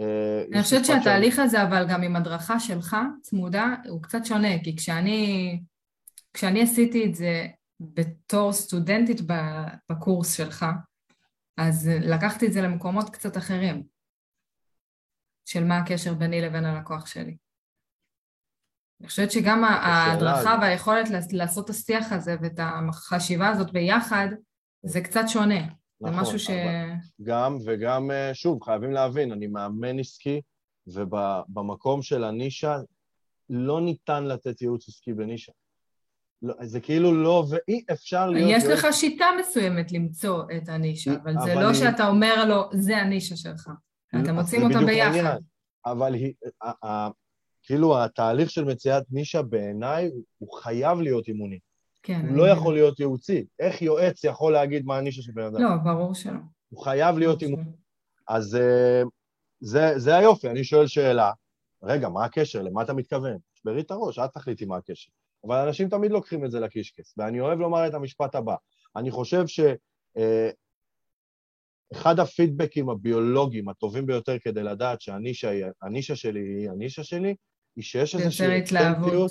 [0.00, 1.46] אה, אני חושבת שהתהליך שאני...
[1.46, 5.60] הזה, אבל גם עם הדרכה שלך, צמודה, הוא קצת שונה, כי כשאני,
[6.34, 7.46] כשאני עשיתי את זה
[7.80, 9.20] בתור סטודנטית
[9.90, 10.66] בקורס שלך,
[11.56, 13.82] אז לקחתי את זה למקומות קצת אחרים,
[15.44, 17.36] של מה הקשר ביני לבין הלקוח שלי.
[19.02, 24.28] אני חושבת שגם ההדרכה והיכולת לעשות את השיח הזה ואת החשיבה הזאת ביחד,
[24.82, 25.60] זה קצת שונה.
[26.00, 26.50] נכון, זה משהו ש...
[27.22, 30.40] גם, וגם, אה, שוב, חייבים להבין, אני מאמן עסקי,
[30.86, 32.76] ובמקום של הנישה
[33.50, 35.52] לא ניתן לתת ייעוץ עסקי בנישה.
[36.42, 38.50] לא, זה כאילו לא, ואי אפשר להיות...
[38.52, 43.36] יש לך שיטה מסוימת למצוא את הנישה, אבל זה לא שאתה אומר לו, זה הנישה
[43.36, 43.70] שלך.
[44.08, 45.38] אתם מוצאים אותם ביחד.
[45.86, 46.14] אבל
[47.62, 51.58] כאילו התהליך של מציאת נישה בעיניי הוא חייב להיות אימוני.
[52.02, 52.26] כן.
[52.28, 53.44] הוא לא יכול להיות ייעוצי.
[53.58, 55.62] איך יועץ יכול להגיד מה הנישה של בן אדם?
[55.62, 56.38] לא, ברור שלא.
[56.68, 57.70] הוא חייב להיות אימוני.
[58.28, 59.08] אז uh,
[59.60, 61.32] זה, זה היופי, אני שואל שאלה,
[61.82, 62.62] רגע, מה הקשר?
[62.62, 63.36] למה אתה מתכוון?
[63.54, 65.10] תשברי את הראש, את תחליטי מה הקשר.
[65.46, 68.54] אבל אנשים תמיד לוקחים את זה לקישקס, ואני אוהב לומר את המשפט הבא,
[68.96, 69.60] אני חושב ש...
[70.16, 70.50] אה,
[72.04, 77.34] הפידבקים הביולוגיים הטובים ביותר כדי לדעת שהנישה שלי היא הנישה שלי,
[77.76, 79.30] היא שיש איזושהי אותנטיות.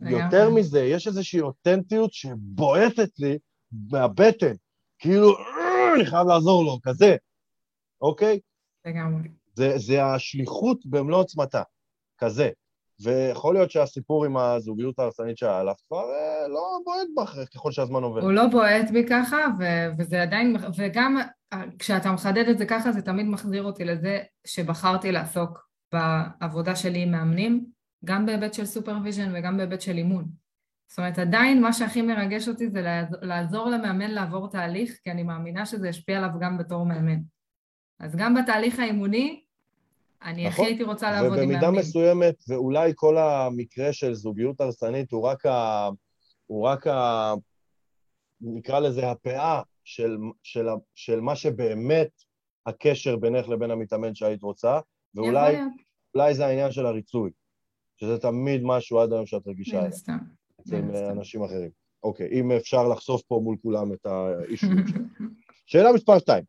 [0.00, 3.38] יותר מזה, יש איזושהי אותנטיות שבועטת לי
[3.90, 4.54] מהבטן,
[4.98, 7.16] כאילו, אה, אני חייב לעזור לו, כזה,
[8.00, 8.40] אוקיי?
[8.86, 9.28] לגמרי.
[9.54, 11.62] זה, זה השליחות במלוא עוצמתה,
[12.18, 12.50] כזה.
[13.00, 18.02] ויכול להיות שהסיפור עם הזוגיות ההרסנית שהיה לך כבר אה, לא בועט בך ככל שהזמן
[18.02, 18.20] עובר.
[18.20, 21.16] הוא לא בועט בי ככה, ו- וזה עדיין, וגם
[21.52, 27.02] אה, כשאתה מחדד את זה ככה, זה תמיד מחזיר אותי לזה שבחרתי לעסוק בעבודה שלי
[27.02, 27.66] עם מאמנים,
[28.04, 30.24] גם בהיבט של supervision וגם בהיבט של אימון.
[30.88, 35.66] זאת אומרת, עדיין מה שהכי מרגש אותי זה לעזור למאמן לעבור תהליך, כי אני מאמינה
[35.66, 37.18] שזה ישפיע עליו גם בתור מאמן.
[38.00, 39.42] אז גם בתהליך האימוני,
[40.22, 40.64] אני נכון.
[40.64, 41.50] הכי הייתי רוצה לעבוד עם מאמנים.
[41.50, 45.88] ובמידה מסוימת, ואולי כל המקרה של זוגיות הרסנית הוא רק ה...
[46.46, 47.32] הוא רק ה...
[48.40, 52.08] נקרא לזה הפאה של, של, של מה שבאמת
[52.66, 54.80] הקשר בינך לבין המתאמן שהיית רוצה,
[55.14, 55.56] ואולי
[56.32, 57.30] זה העניין של הריצוי,
[57.96, 59.90] שזה תמיד משהו עד היום שאת רגישה אליו.
[60.60, 60.76] אצל
[61.10, 61.70] אנשים אחרים.
[62.02, 65.08] אוקיי, אם אפשר לחשוף פה מול כולם את האישורים שלהם.
[65.66, 66.44] שאלה מספר 2,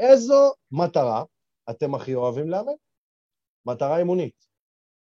[0.00, 1.22] איזו מטרה
[1.70, 2.72] אתם הכי אוהבים לאמן?
[3.66, 4.46] מטרה אימונית.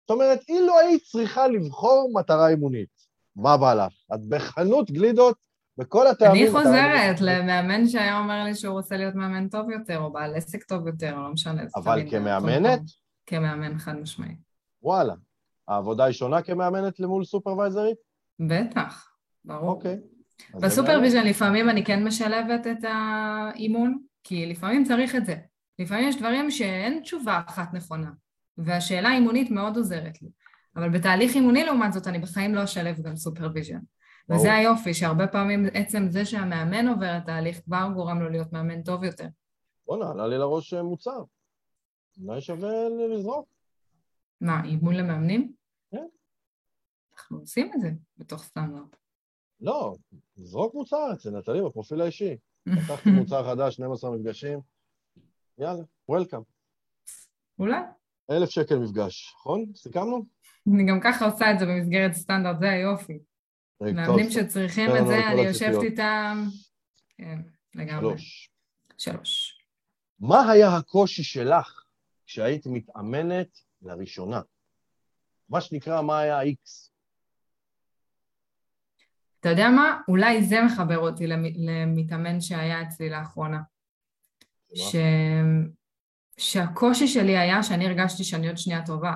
[0.01, 2.89] זאת אומרת, אילו היית צריכה לבחור מטרה אימונית,
[3.37, 3.93] מה בא לך?
[4.15, 5.37] את בחנות גלידות
[5.79, 6.43] בכל הטעמים...
[6.43, 10.63] אני חוזרת למאמן שהיה אומר לי שהוא רוצה להיות מאמן טוב יותר, או בעל עסק
[10.63, 11.63] טוב יותר, לא משנה.
[11.77, 12.81] אבל כמאמנת?
[13.27, 14.35] כמאמן חד משמעי.
[14.83, 15.15] וואלה.
[15.69, 17.99] העבודה היא שונה כמאמנת למול סופרוויזרית?
[18.41, 19.09] בטח,
[19.45, 19.69] ברור.
[19.69, 20.01] אוקיי.
[20.55, 25.37] ב supervision לפעמים אני כן משלבת את האימון, כי לפעמים צריך את זה.
[25.79, 28.11] לפעמים יש דברים שאין תשובה אחת נכונה.
[28.59, 30.29] והשאלה האימונית מאוד עוזרת לי.
[30.77, 33.79] אבל בתהליך אימוני לעומת זאת אני בחיים לא אשלב גם supervision.
[34.31, 38.83] וזה היופי, שהרבה פעמים עצם זה שהמאמן עובר את ההליך כבר גורם לו להיות מאמן
[38.83, 39.27] טוב יותר.
[39.87, 41.23] בואנה, עלה לי לראש מוצר.
[42.23, 42.71] אולי שווה
[43.15, 43.49] לזרוק.
[44.41, 45.53] מה, אימון למאמנים?
[45.91, 46.07] כן.
[47.15, 48.97] אנחנו עושים את זה בתוך סטנדרט.
[49.61, 49.97] לא,
[50.37, 52.37] לזרוק מוצר אצל נטלי בפרופיל האישי.
[52.67, 54.61] לקחתי מוצר חדש, 12 מפגשים,
[55.59, 56.41] יאללה, וולקאם.
[57.59, 57.81] אולי.
[58.31, 59.65] אלף שקל מפגש, נכון?
[59.75, 60.25] סיכמנו?
[60.75, 63.19] אני גם ככה עושה את זה במסגרת סטנדרט, זה היופי.
[63.81, 66.45] מאמנים שצריכים את זה, אני יושבת איתם...
[67.17, 67.39] כן,
[67.75, 68.19] לגמרי.
[68.19, 68.51] שלוש.
[68.99, 69.59] שלוש.
[70.21, 71.84] מה היה הקושי שלך
[72.27, 74.41] כשהיית מתאמנת לראשונה?
[75.49, 76.91] מה שנקרא, מה היה ה-X?
[79.41, 80.01] אתה יודע מה?
[80.09, 83.61] אולי זה מחבר אותי למתאמן שהיה אצלי לאחרונה.
[84.75, 84.97] ש...
[86.39, 89.15] שהקושי שלי היה שאני הרגשתי שאני עוד שנייה טובה.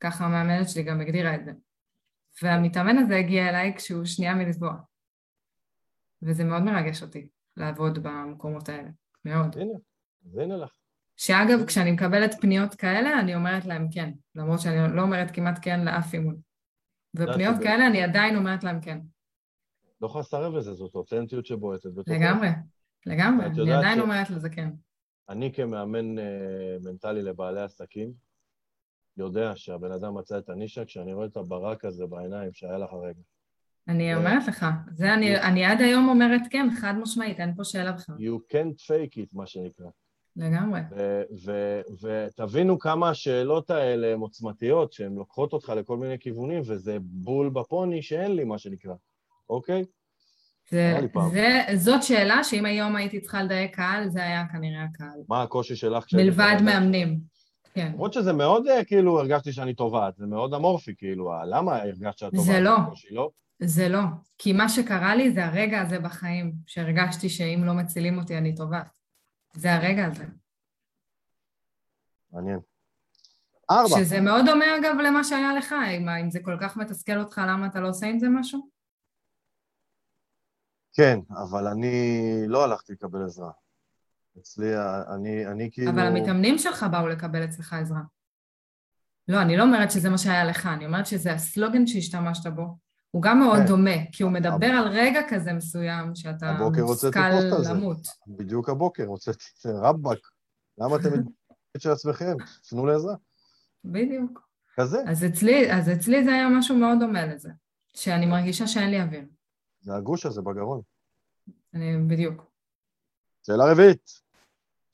[0.00, 1.52] ככה המאמנת שלי גם הגדירה את זה.
[2.42, 4.72] והמתאמן הזה הגיע אליי כשהוא שנייה מלטבוע.
[6.22, 8.88] וזה מאוד מרגש אותי לעבוד במקומות האלה,
[9.24, 9.56] מאוד.
[9.58, 9.72] הנה,
[10.26, 10.81] אז הנה לך.
[11.16, 15.84] שאגב, כשאני מקבלת פניות כאלה, אני אומרת להם כן, למרות שאני לא אומרת כמעט כן
[15.84, 16.36] לאף אימון.
[17.16, 18.98] ופניות כאלה אני עדיין אומרת להם כן.
[20.00, 21.90] לא יכולה לסרב לזה, זאת אותנטיות שבועטת.
[22.06, 22.48] לגמרי,
[23.06, 24.00] לגמרי, אני עדיין.
[24.00, 24.70] אומרת לזה כן.
[25.28, 28.12] אני כמאמן אה, מנטלי לבעלי עסקים,
[29.16, 33.20] יודע שהבן אדם מצא את הנישה כשאני רואה את הברק הזה בעיניים שהיה לך הרגע.
[33.88, 37.92] אני אומרת לך, זה אני, אני עד היום אומרת כן, חד משמעית, אין פה שאלה
[37.92, 38.16] בכלל.
[38.16, 39.86] You can't fake it, מה שנקרא.
[40.36, 40.80] לגמרי.
[42.02, 48.02] ותבינו כמה השאלות האלה הן עוצמתיות, שהן לוקחות אותך לכל מיני כיוונים, וזה בול בפוני
[48.02, 48.94] שאין לי, מה שנקרא,
[49.50, 49.84] אוקיי?
[50.70, 50.98] זה,
[51.32, 55.20] זה, זאת שאלה שאם היום הייתי צריכה לדייק קהל, זה היה כנראה הקהל.
[55.28, 56.06] מה הקושי שלך?
[56.12, 57.20] מלבד מאמנים,
[57.74, 57.90] כן.
[57.94, 62.30] למרות שזה מאוד, אה, כאילו, הרגשתי שאני טובעת, זה מאוד אמורפי, כאילו, למה הרגשת שאת
[62.30, 62.46] טובעת?
[62.46, 62.76] זה לא.
[63.10, 63.30] לא.
[63.58, 64.00] זה לא.
[64.38, 69.01] כי מה שקרה לי זה הרגע הזה בחיים, שהרגשתי שאם לא מצילים אותי אני טובעת.
[69.56, 70.24] זה הרגע הזה.
[72.32, 72.58] מעניין.
[73.70, 74.04] ארבע.
[74.04, 75.72] שזה מאוד דומה, אגב, למה שהיה לך.
[75.72, 78.68] אם, אם זה כל כך מתסכל אותך, למה אתה לא עושה עם זה משהו?
[80.92, 81.94] כן, אבל אני
[82.46, 83.50] לא הלכתי לקבל עזרה.
[84.38, 84.72] אצלי,
[85.14, 85.90] אני, אני כאילו...
[85.90, 88.00] אבל המתאמנים שלך באו לקבל אצלך עזרה.
[89.28, 92.76] לא, אני לא אומרת שזה מה שהיה לך, אני אומרת שזה הסלוגן שהשתמשת בו.
[93.12, 93.66] הוא גם מאוד כן.
[93.66, 97.20] דומה, כי הוא מדבר על רגע כזה מסוים שאתה מושכל
[97.70, 97.98] למות.
[98.26, 100.18] בדיוק הבוקר, הוצאתי את רבאק.
[100.78, 101.32] למה אתם מתביישים
[101.78, 102.36] של עצמכם?
[102.62, 103.14] תפנו לעזרה.
[103.84, 104.48] בדיוק.
[104.76, 105.02] כזה.
[105.06, 107.50] אז אצלי, אז אצלי זה היה משהו מאוד דומה לזה,
[107.94, 109.24] שאני מרגישה שאין לי אוויר.
[109.80, 110.80] זה הגוש הזה בגרון.
[111.74, 112.50] אני, בדיוק.
[113.46, 114.21] שאלה רביעית.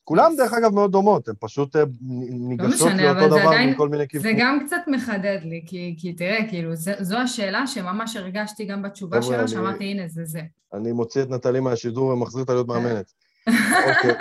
[0.09, 3.71] כולם, דרך אגב, מאוד דומות, הן פשוט אה, נ- ניגשות אבל לאותו זה דבר עדיין-
[3.71, 4.37] מכל מיני זה כיוונים.
[4.40, 9.23] גם קצת מחדד לי, כי, כי תראה, כאילו, זה, זו השאלה שממש הרגשתי גם בתשובה
[9.23, 10.40] שלה, שאמרתי, הנה, זה זה.
[10.75, 13.12] אני מוציא את נטלי מהשידור ומחזיר אותה להיות מאמנת.
[13.88, 14.14] אוקיי.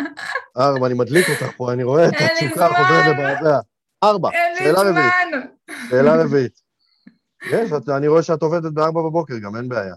[0.58, 2.84] ארבע, אני מדליק אותך פה, אני רואה את התשוקה זמן.
[2.84, 3.60] חוזרת לבעיה.
[4.04, 5.14] ארבע, שאלה רביעית.
[5.90, 6.62] שאלה רביעית.
[7.52, 9.96] יש, אני רואה שאת עובדת בארבע בבוקר, גם אין בעיה.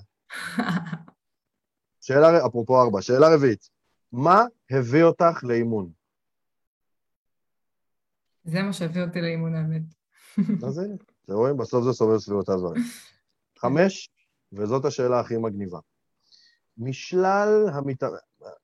[2.07, 3.80] שאלה, אפרופו ארבע, שאלה רביעית.
[4.13, 5.91] מה הביא אותך לאימון?
[8.45, 9.83] זה מה שהביא אותי לאימון האמת.
[10.67, 10.95] אז הנה,
[11.25, 11.57] אתם רואים?
[11.57, 12.83] בסוף זה סובב סביב אותה דברים.
[13.59, 14.11] חמש,
[14.53, 15.79] וזאת השאלה הכי מגניבה.
[16.79, 18.03] משלל המת...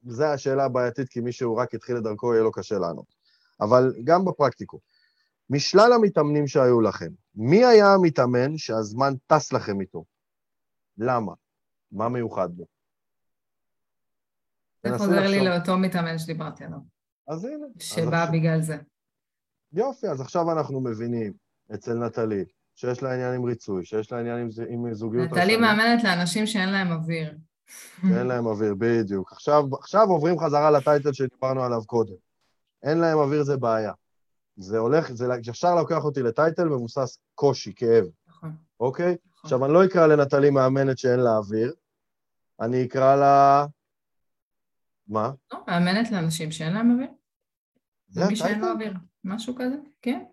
[0.03, 3.15] זו השאלה הבעייתית, כי מישהו רק התחיל את דרכו, יהיה לו קשה לענות.
[3.61, 4.81] אבל גם בפרקטיקו.
[5.51, 10.05] משלל המתאמנים שהיו לכם, מי היה המתאמן שהזמן טס לכם איתו?
[10.99, 11.33] למה?
[11.93, 12.67] מה מיוחד בו?
[14.85, 15.45] זה חוזר לי.
[15.45, 16.79] לאותו מתאמן שדיברתי עליו,
[17.29, 17.55] אז הנה.
[17.77, 18.77] אז שבא עכשיו- בגלל זה.
[19.73, 21.33] יופי, אז עכשיו אנחנו מבינים
[21.75, 25.57] אצל נטלי, שיש לה עניין עם ריצוי, שיש לה עניין עם, עם זוגיות נטלי.
[25.57, 27.35] מאמנת לאנשים שאין להם אוויר.
[28.19, 29.33] אין להם אוויר, בדיוק.
[29.33, 32.15] עכשיו, עכשיו עוברים חזרה לטייטל שדיברנו עליו קודם.
[32.83, 33.93] אין להם אוויר זה בעיה.
[34.57, 38.53] זה הולך, זה ישר לוקח אותי לטייטל מבוסס קושי, כאב, נכון.
[38.81, 39.07] אוקיי?
[39.07, 39.41] נכון.
[39.43, 41.73] עכשיו, אני לא אקרא לנטלי מאמנת שאין לה אוויר,
[42.61, 43.67] אני אקרא לה...
[45.09, 45.31] מה?
[45.53, 47.11] לא, מאמנת לאנשים שאין להם אוויר.
[48.09, 48.73] זה מי שאין לו הטייטל?
[48.73, 48.95] אוויר.
[49.25, 50.25] משהו כזה, כן.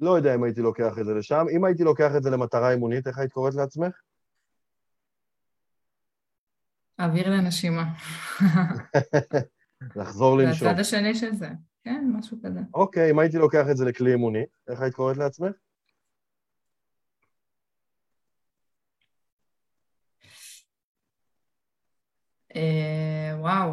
[0.00, 1.46] לא יודע אם הייתי לוקח את זה לשם.
[1.56, 4.00] אם הייתי לוקח את זה למטרה אימונית, איך היית קוראת לעצמך?
[6.98, 7.84] אוויר לנשימה.
[9.96, 10.68] לחזור זה לנשום.
[10.68, 11.48] הצד השני של זה.
[11.84, 12.60] כן, משהו כזה.
[12.74, 15.52] אוקיי, אם הייתי לוקח את זה לכלי אימוני, איך היית קוראת לעצמך?
[22.56, 23.72] אה, וואו,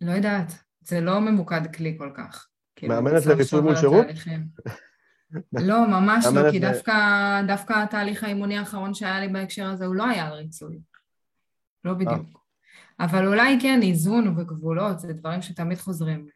[0.00, 0.52] לא יודעת.
[0.80, 2.46] זה לא ממוקד כלי כל כך.
[2.76, 4.06] כאילו, מאמנת לריצוי מול שירות?
[5.52, 6.92] לא, ממש לא, כי דווקא,
[7.46, 10.80] דווקא התהליך האימוני האחרון שהיה לי בהקשר הזה, הוא לא היה על ריצוי.
[11.84, 12.40] לא בדיוק.
[13.00, 16.24] אבל אולי כן, איזון וגבולות, זה דברים שתמיד חוזרים.
[16.24, 16.30] לי.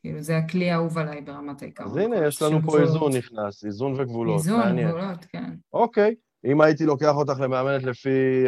[0.00, 1.90] כאילו, זה הכלי האהוב עליי ברמת העיקרון.
[1.90, 2.80] אז הנה, יש לנו פה.
[2.80, 4.38] איזון נכנס, איזון וגבולות.
[4.38, 4.88] איזון, מעניין.
[4.88, 5.50] גבולות, כן.
[5.72, 8.44] אוקיי, אם הייתי לוקח אותך למאמנת לפי...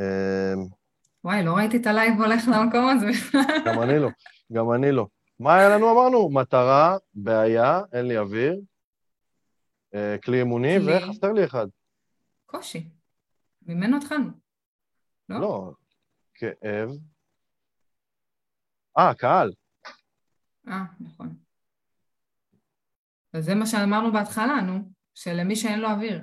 [0.00, 0.54] אה,
[1.24, 3.42] וואי, לא ראיתי את הלייב הולך למקום הזה בכלל.
[3.66, 4.08] גם אני לא,
[4.52, 5.06] גם אני לא.
[5.40, 6.30] מה היה לנו, אמרנו?
[6.30, 8.60] מטרה, בעיה, אין לי אוויר,
[9.94, 10.76] אה, כלי אימוני.
[10.78, 11.66] וחסר לי אחד.
[12.46, 12.88] קושי.
[13.62, 14.30] ממנו התחלנו.
[15.28, 15.40] לא?
[15.40, 15.72] לא,
[16.34, 16.90] כאב.
[18.98, 19.52] אה, קהל.
[20.68, 21.34] אה, נכון.
[23.34, 26.20] וזה מה שאמרנו בהתחלה, נו, שלמי שאין לו אוויר,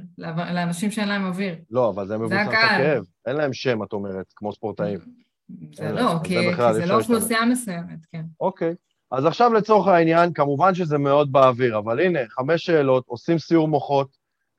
[0.54, 1.56] לאנשים שאין להם אוויר.
[1.72, 2.82] לא, אבל זה מבוסס על הקהל.
[2.84, 3.04] כאב.
[3.28, 5.00] אין להם שם, את אומרת, כמו ספורטאים.
[5.76, 6.38] זה אין, לא, כי
[6.74, 8.22] זה לא אוכלוסייה מסוימת, כן.
[8.42, 8.74] אוקיי.
[9.12, 14.08] אז עכשיו לצורך העניין, כמובן שזה מאוד באוויר, אבל הנה, חמש שאלות, עושים סיור מוחות,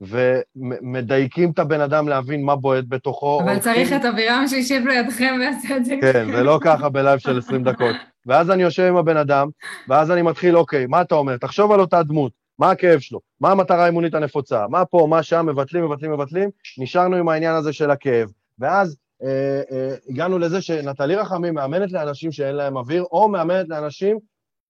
[0.01, 3.41] ומדייקים את הבן אדם להבין מה בועט בתוכו.
[3.41, 5.95] אבל הולכים- צריך את אבירם שישב לידכם ויעשה את זה.
[6.01, 7.97] כן, זה לא ככה בלייב של 20 דקות.
[8.27, 9.49] ואז אני יושב עם הבן אדם,
[9.89, 11.37] ואז אני מתחיל, אוקיי, מה אתה אומר?
[11.37, 13.21] תחשוב על אותה דמות, מה הכאב שלו?
[13.41, 14.69] מה המטרה האימונית הנפוצה?
[14.69, 18.31] מה פה, מה שם, מבטלים, מבטלים, מבטלים, נשארנו עם העניין הזה של הכאב.
[18.59, 24.19] ואז אה, אה, הגענו לזה שנטלי רחמים מאמנת לאנשים שאין להם אוויר, או מאמנת לאנשים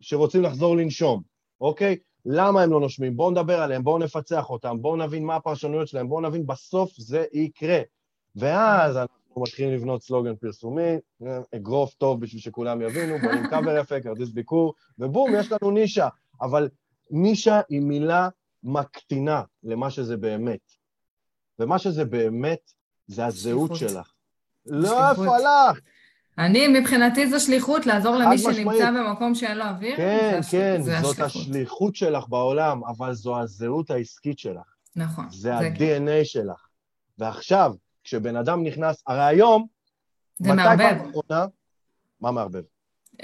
[0.01, 1.23] שרוצים לחזור לנשום,
[1.61, 1.97] אוקיי?
[2.27, 3.17] למה הם לא נושמים?
[3.17, 7.25] בואו נדבר עליהם, בואו נפצח אותם, בואו נבין מה הפרשנויות שלהם, בואו נבין, בסוף זה
[7.33, 7.81] יקרה.
[8.37, 10.97] ואז אנחנו מתחילים לבנות סלוגן פרסומי,
[11.55, 16.09] אגרוף טוב בשביל שכולם יבינו, בונים קאבר יפה, כרטיס ביקור, ובום, יש לנו נישה.
[16.41, 16.69] אבל
[17.11, 18.29] נישה היא מילה
[18.63, 20.61] מקטינה למה שזה באמת.
[21.59, 22.71] ומה שזה באמת,
[23.07, 23.91] זה הזהות שליחות.
[23.91, 24.13] שלך.
[24.67, 25.11] לא.
[25.11, 25.79] איפה הלך?
[26.39, 28.57] אני, מבחינתי זו שליחות לעזור למי משמעית.
[28.57, 29.97] שנמצא במקום שאין לו אוויר.
[29.97, 31.43] כן, זה כן, זה זאת השליחות.
[31.43, 34.75] השליחות שלך בעולם, אבל זו הזהות העסקית שלך.
[34.97, 35.27] נכון.
[35.31, 35.85] זה כן.
[35.85, 36.67] ה-DNA שלך.
[37.19, 37.73] ועכשיו,
[38.05, 39.67] כשבן אדם נכנס, הרי היום,
[40.39, 40.99] זה מערבב.
[40.99, 41.47] פעם אחרונה-
[42.21, 42.63] מה מערבב?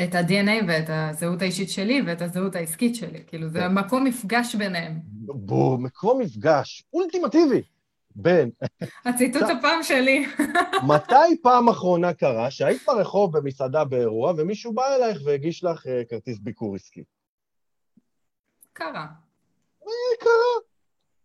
[0.05, 3.23] את ה-DNA ואת הזהות האישית שלי ואת הזהות העסקית שלי.
[3.27, 3.75] כאילו, זה כן.
[3.75, 5.01] מקום מפגש ביניהם.
[5.27, 7.63] בוא, מקום מפגש אולטימטיבי
[8.15, 8.51] בין
[9.05, 10.27] הציטוט הפעם שלי.
[10.95, 16.39] מתי פעם אחרונה קרה שהיית ברחוב במסעדה באירוע ומישהו בא אלייך והגיש לך אה, כרטיס
[16.39, 17.05] ביקור עסקי?
[18.73, 19.07] קרה.
[19.83, 20.71] אה, קרה.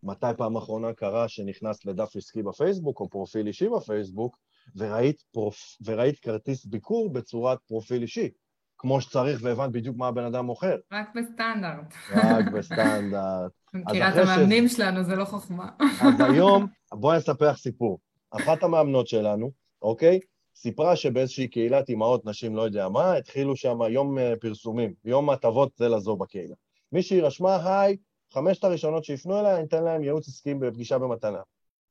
[0.03, 4.37] מתי פעם אחרונה קרה שנכנסת לדף עסקי בפייסבוק או פרופיל אישי בפייסבוק
[4.75, 5.77] וראית, פרופ...
[5.85, 8.29] וראית כרטיס ביקור בצורת פרופיל אישי,
[8.77, 11.93] כמו שצריך והבנת בדיוק מה הבן אדם מוכר, רק בסטנדרט.
[12.11, 13.51] רק בסטנדרט.
[13.73, 15.69] מכירה את המאמנים שלנו, זה לא חוכמה.
[16.01, 17.99] אז היום, בואי נספר לך סיפור.
[18.31, 20.19] אחת המאמנות שלנו, אוקיי?
[20.55, 25.71] סיפרה שבאיזושהי קהילת אימהות, נשים, לא יודע מה, התחילו שם יום אה, פרסומים, יום הטבות
[25.75, 26.55] זה לזו בקהילה.
[26.91, 27.97] מישהי רשמה, היי,
[28.33, 31.41] חמשת הראשונות שיפנו אליי, אני אתן להם ייעוץ עסקי בפגישה במתנה.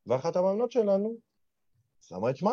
[0.06, 1.14] ואחת המאמנות שלנו
[2.00, 2.52] שמה את שמה,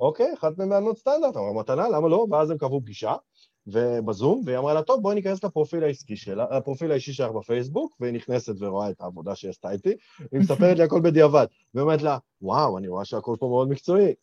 [0.00, 2.26] אוקיי, אחת ממאמנות סטנדרט, אמרה מתנה, למה לא?
[2.30, 3.14] ואז הם קבעו פגישה,
[3.66, 8.12] ובזום, והיא אמרה לה, טוב, בואי ניכנס לפרופיל העסקי שלה, הפרופיל האישי שלך בפייסבוק, והיא
[8.12, 9.94] נכנסת ורואה את העבודה שהיא עשתה איתי,
[10.32, 14.14] היא מספרת לי הכל בדיעבד, ואומרת לה, וואו, אני רואה שהכל פה מאוד מקצועי.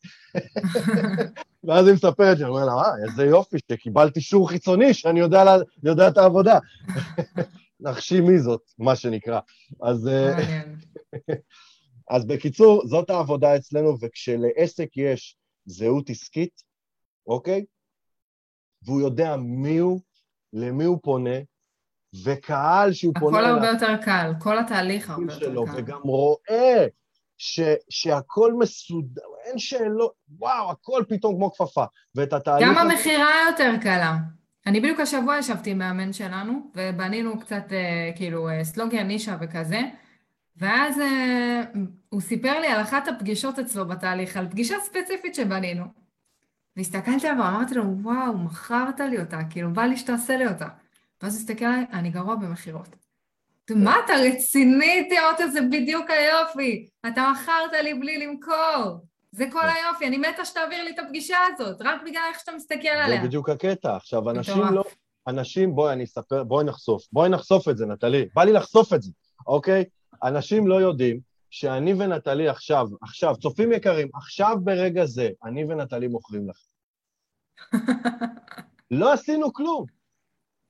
[1.63, 5.43] ואז היא מספרת לי, אני אומר לה, אה, איזה יופי, שקיבלתי אישור חיצוני, שאני יודע,
[5.83, 6.59] יודע את העבודה.
[7.79, 9.39] נחשי מי זאת, מה שנקרא.
[9.81, 10.07] אז...
[10.07, 10.37] אה,
[12.09, 16.63] אז בקיצור, זאת העבודה אצלנו, וכשלעסק יש זהות עסקית,
[17.27, 17.65] אוקיי?
[18.83, 20.01] והוא יודע מי הוא,
[20.53, 21.35] למי הוא פונה,
[22.23, 23.37] וקהל שהוא פונה...
[23.37, 25.71] הכל הרבה יותר קל, כל התהליך הרבה יותר שלו, קל.
[25.77, 26.85] וגם רואה
[27.37, 31.83] ש, שהכל מסודר, אין שאלות, וואו, הכל פתאום כמו כפפה.
[32.15, 32.67] ואת התהליך...
[32.67, 34.17] גם המכירה יותר קלה.
[34.65, 39.81] אני בדיוק השבוע ישבתי עם מאמן שלנו, ובנינו קצת אה, כאילו אה, סלוגיה נישה וכזה,
[40.57, 41.61] ואז אה,
[42.09, 45.83] הוא סיפר לי על אחת הפגישות אצלו בתהליך, על פגישה ספציפית שבנינו.
[46.79, 50.67] והסתכלתי עליו ואמרתי לו, וואו, מכרת לי אותה, כאילו, בא לי שתעשה לי אותה.
[51.21, 52.87] ואז הוא הסתכל עליי, אני גרוע במכירות.
[53.71, 56.87] מה, אתה רציני, תיאורטיה, זה בדיוק היופי.
[57.07, 59.05] אתה מכרת לי בלי למכור.
[59.31, 62.87] זה כל היופי, אני מתה שתעביר לי את הפגישה הזאת, רק בגלל איך שאתה מסתכל
[62.87, 63.21] עליה.
[63.21, 63.95] זה בדיוק הקטע.
[63.95, 64.83] עכשיו, אנשים לא...
[65.27, 67.03] אנשים, בואי, אני אספר, בואי נחשוף.
[67.11, 68.25] בואי נחשוף את זה, נטלי.
[68.35, 69.11] בא לי לחשוף את זה,
[69.47, 69.83] אוקיי?
[70.23, 76.49] אנשים לא יודעים שאני ונטלי עכשיו, עכשיו, צופים יקרים, עכשיו ברגע זה, אני ונטלי מוכרים
[76.49, 76.69] לכם.
[78.91, 79.85] לא עשינו כלום.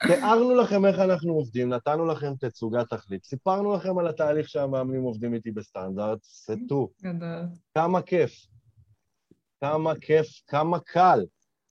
[0.08, 5.34] תיארנו לכם איך אנחנו עובדים, נתנו לכם תצוגת תכלית, סיפרנו לכם על התהליך שהמאמנים עובדים
[5.34, 6.90] איתי בסטנדרט, סטו.
[7.76, 8.32] כמה כיף.
[9.62, 11.26] כמה כיף, כמה קל.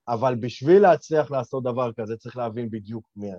[0.08, 3.30] אבל בשביל להצליח לעשות דבר כזה, צריך להבין בדיוק מי.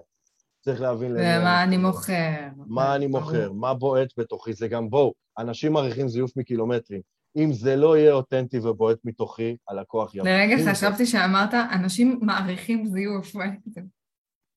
[0.61, 1.11] צריך להבין...
[1.11, 2.47] ומה אני מוכר.
[2.67, 7.01] מה אני מוכר, מה בועט בתוכי, זה גם בואו, אנשים מעריכים זיוף מקילומטרים.
[7.37, 10.29] אם זה לא יהיה אותנטי ובועט מתוכי, הלקוח יבוא.
[10.29, 13.35] לרגע חשבתי שאמרת, אנשים מעריכים זיוף.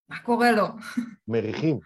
[0.08, 0.66] מה קורה לו?
[1.28, 1.78] מריחים.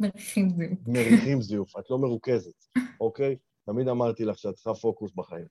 [0.00, 0.78] מריחים זיוף.
[0.86, 2.64] מריחים זיוף, את לא מרוכזת,
[3.00, 3.36] אוקיי?
[3.66, 5.46] תמיד אמרתי לך שאת צריכה פוקוס בחיים.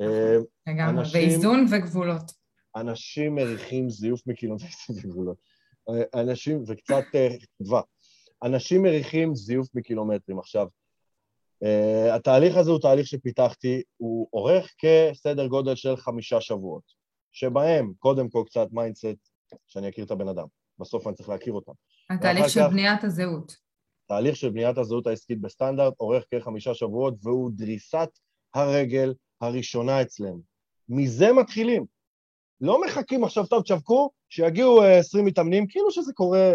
[0.00, 2.32] אה, לגמרי, ואיזון וגבולות.
[2.76, 5.36] אנשים מריחים זיוף מקילומטרים וגבולות.
[6.14, 7.02] אנשים, וקצת
[7.58, 7.80] תקווה.
[8.42, 10.38] אנשים מריחים זיוף מקילומטרים.
[10.38, 10.66] עכשיו,
[11.64, 16.82] אה, התהליך הזה הוא תהליך שפיתחתי, הוא אורך כסדר גודל של חמישה שבועות,
[17.32, 19.28] שבהם קודם כל קצת mindset,
[19.66, 20.46] שאני אכיר את הבן אדם,
[20.78, 21.72] בסוף אני צריך להכיר אותם.
[22.10, 23.56] התהליך של כך, בניית הזהות.
[24.08, 28.08] תהליך של בניית הזהות העסקית בסטנדרט אורך כחמישה שבועות, והוא דריסת
[28.54, 30.40] הרגל הראשונה אצלנו.
[30.88, 31.97] מזה מתחילים.
[32.60, 36.52] לא מחכים עכשיו, טוב, תשווקו, שיגיעו 20 מתאמנים, כאילו שזה קורה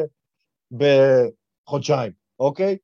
[0.72, 2.78] בחודשיים, אוקיי?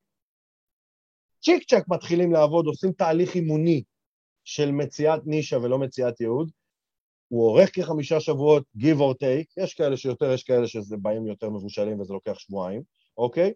[1.41, 3.84] צ'יק צ'אק מתחילים לעבוד, עושים תהליך אימוני
[4.43, 6.51] של מציאת נישה ולא מציאת ייעוד.
[7.27, 11.49] הוא אורך כחמישה שבועות, give or take, יש כאלה שיותר, יש כאלה שזה באים יותר
[11.49, 12.82] מבושלים וזה לוקח שבועיים,
[13.17, 13.53] אוקיי?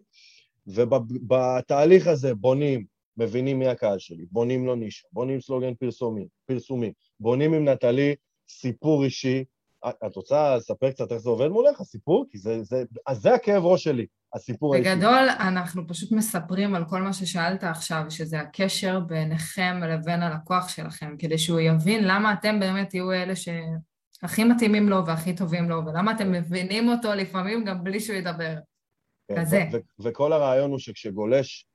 [0.66, 2.84] ובתהליך הזה בונים,
[3.16, 8.14] מבינים מי הקהל שלי, בונים לו נישה, בונים סלוגן פרסומי, פרסומי, בונים עם נטלי
[8.48, 9.44] סיפור אישי,
[9.88, 12.26] את רוצה לספר קצת איך זה עובד מולך, הסיפור?
[12.30, 14.94] כי זה, זה, אז זה הכאב ראש שלי, הסיפור האישי.
[14.94, 21.16] בגדול, אנחנו פשוט מספרים על כל מה ששאלת עכשיו, שזה הקשר ביניכם לבין הלקוח שלכם,
[21.18, 26.12] כדי שהוא יבין למה אתם באמת תהיו אלה שהכי מתאימים לו והכי טובים לו, ולמה
[26.12, 28.54] אתם מבינים אותו לפעמים גם בלי שהוא ידבר.
[29.28, 29.64] כן, כזה.
[30.00, 31.66] וכל הרעיון הוא שכשגולש,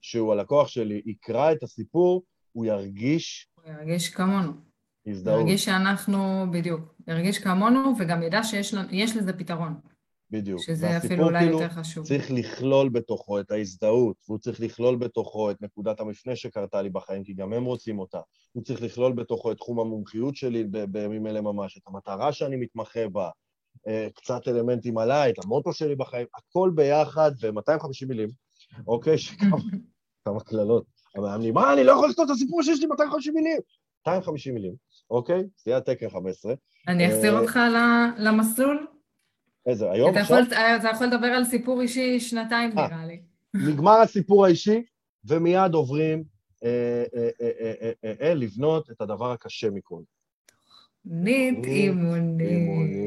[0.00, 3.48] שהוא הלקוח שלי, יקרא את הסיפור, הוא ירגיש...
[3.54, 4.67] הוא ירגיש כמונו.
[5.06, 5.40] הזדהות.
[5.40, 9.74] ירגיש שאנחנו, בדיוק, ירגיש כמונו וגם ידע שיש לזה פתרון.
[10.30, 10.60] בדיוק.
[10.62, 12.04] שזה אפילו אולי כאילו יותר חשוב.
[12.04, 17.24] צריך לכלול בתוכו את ההזדהות, והוא צריך לכלול בתוכו את נקודת המפנה שקרתה לי בחיים,
[17.24, 18.20] כי גם הם רוצים אותה.
[18.52, 23.08] הוא צריך לכלול בתוכו את תחום המומחיות שלי בימים אלה ממש, את המטרה שאני מתמחה
[23.08, 23.30] בה,
[23.88, 28.28] אה, קצת אלמנטים עליי, את המוטו שלי בחיים, הכל ביחד ב-250 מילים,
[28.86, 29.16] אוקיי?
[30.24, 30.84] כמה קללות.
[31.16, 33.60] המאמנים, מה, אני לא יכול לכתוב את הסיפור שיש לי 250 מילים.
[34.06, 34.74] 250 מילים,
[35.10, 35.44] אוקיי?
[35.66, 36.54] יהיה תקן 15.
[36.88, 37.58] אני אחזיר אה, אותך
[38.18, 38.86] למסלול?
[39.66, 40.38] איזה, היום אתה עכשיו?
[40.38, 43.20] יכול, אתה יכול לדבר על סיפור אישי שנתיים 아, אה, נראה לי.
[43.54, 44.82] נגמר הסיפור האישי,
[45.24, 46.24] ומיד עוברים
[46.64, 50.02] אה, לבנות את הדבר הקשה מכל.
[51.04, 52.98] תוכנית אימונית.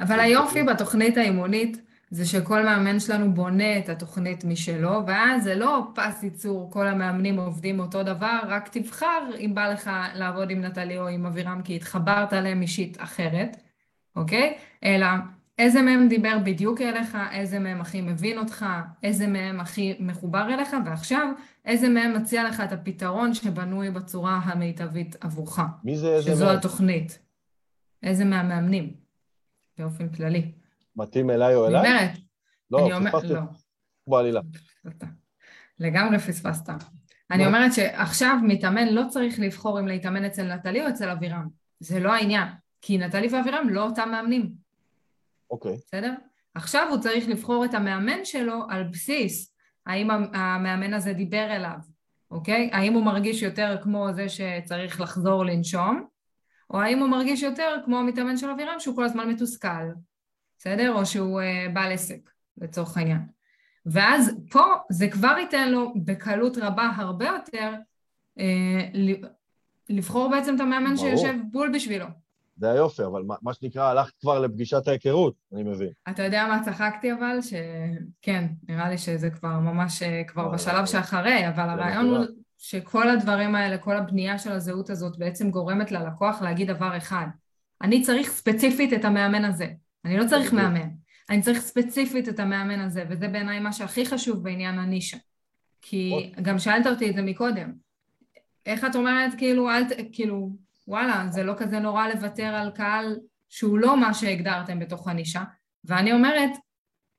[0.00, 5.86] אבל היופי בתוכנית האימונית, זה שכל מאמן שלנו בונה את התוכנית משלו, ואז זה לא
[5.94, 10.98] פס ייצור, כל המאמנים עובדים אותו דבר, רק תבחר אם בא לך לעבוד עם נטלי
[10.98, 13.56] או עם אבירם, כי התחברת אליהם אישית אחרת,
[14.16, 14.54] אוקיי?
[14.84, 15.06] אלא
[15.58, 18.66] איזה מהם דיבר בדיוק אליך, איזה מהם הכי מבין אותך,
[19.02, 21.28] איזה מהם הכי מחובר אליך, ועכשיו,
[21.64, 25.60] איזה מהם מציע לך את הפתרון שבנוי בצורה המיטבית עבורך.
[25.84, 26.56] מי זה איזה שזו מהם?
[26.56, 27.18] התוכנית.
[28.02, 28.94] איזה מהמאמנים,
[29.78, 30.57] באופן כללי.
[30.98, 31.90] מתאים אליי או אני אליי?
[31.90, 32.18] אומרת,
[32.70, 33.40] לא, אני אומרת, פספסתי לא.
[34.06, 34.40] בעלילה.
[34.88, 35.06] אתה
[35.78, 36.68] לגמרי פספסת.
[37.30, 41.48] אני אומרת שעכשיו מתאמן לא צריך לבחור אם להתאמן אצל נטלי או אצל אבירם.
[41.80, 42.48] זה לא העניין,
[42.80, 44.52] כי נטלי ואבירם לא אותם מאמנים,
[45.50, 45.76] אוקיי.
[45.86, 46.14] בסדר?
[46.54, 49.54] עכשיו הוא צריך לבחור את המאמן שלו על בסיס
[49.86, 51.78] האם המאמן הזה דיבר אליו,
[52.30, 52.70] אוקיי?
[52.72, 56.06] האם הוא מרגיש יותר כמו זה שצריך לחזור לנשום,
[56.70, 59.88] או האם הוא מרגיש יותר כמו המתאמן של אבירם שהוא כל הזמן מתוסכל,
[60.58, 60.92] בסדר?
[60.92, 63.20] או שהוא uh, בעל עסק, לצורך העניין.
[63.86, 67.72] ואז פה זה כבר ייתן לו בקלות רבה הרבה יותר
[68.38, 68.88] אה,
[69.88, 71.16] לבחור בעצם את המאמן ברור.
[71.16, 72.06] שיושב בול בשבילו.
[72.56, 75.88] זה היופי, אבל מה, מה שנקרא, הלכת כבר לפגישת ההיכרות, אני מבין.
[76.10, 77.38] אתה יודע מה צחקתי אבל?
[77.40, 80.86] שכן, נראה לי שזה כבר ממש אה, כבר בשלב.
[80.86, 82.24] שאחרי, אבל הרעיון הוא.
[82.58, 87.26] שכל הדברים האלה, כל הבנייה של הזהות הזאת בעצם גורמת ללקוח להגיד דבר אחד.
[87.82, 89.66] אני צריך ספציפית את המאמן הזה.
[90.08, 90.62] אני לא צריך בדיוק.
[90.62, 90.88] מאמן.
[91.30, 95.16] אני צריך ספציפית את המאמן הזה, וזה בעיניי מה שהכי חשוב בעניין הנישה.
[95.82, 97.72] כי גם שאלת אותי את זה מקודם.
[98.66, 99.92] איך את אומרת, כאילו, אל ת...
[100.12, 100.50] כאילו,
[100.88, 103.16] וואלה, זה לא כזה נורא לוותר על קהל
[103.48, 105.44] שהוא לא מה שהגדרתם בתוך הנישה.
[105.84, 106.50] ואני אומרת,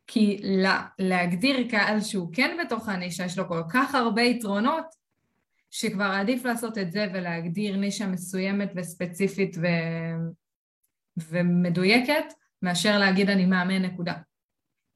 [0.07, 4.85] כי לה, להגדיר קהל שהוא כן בתוך הנישה, יש לו כל כך הרבה יתרונות,
[5.71, 9.65] שכבר עדיף לעשות את זה ולהגדיר נישה מסוימת וספציפית ו...
[11.17, 14.13] ומדויקת, מאשר להגיד אני מאמן נקודה.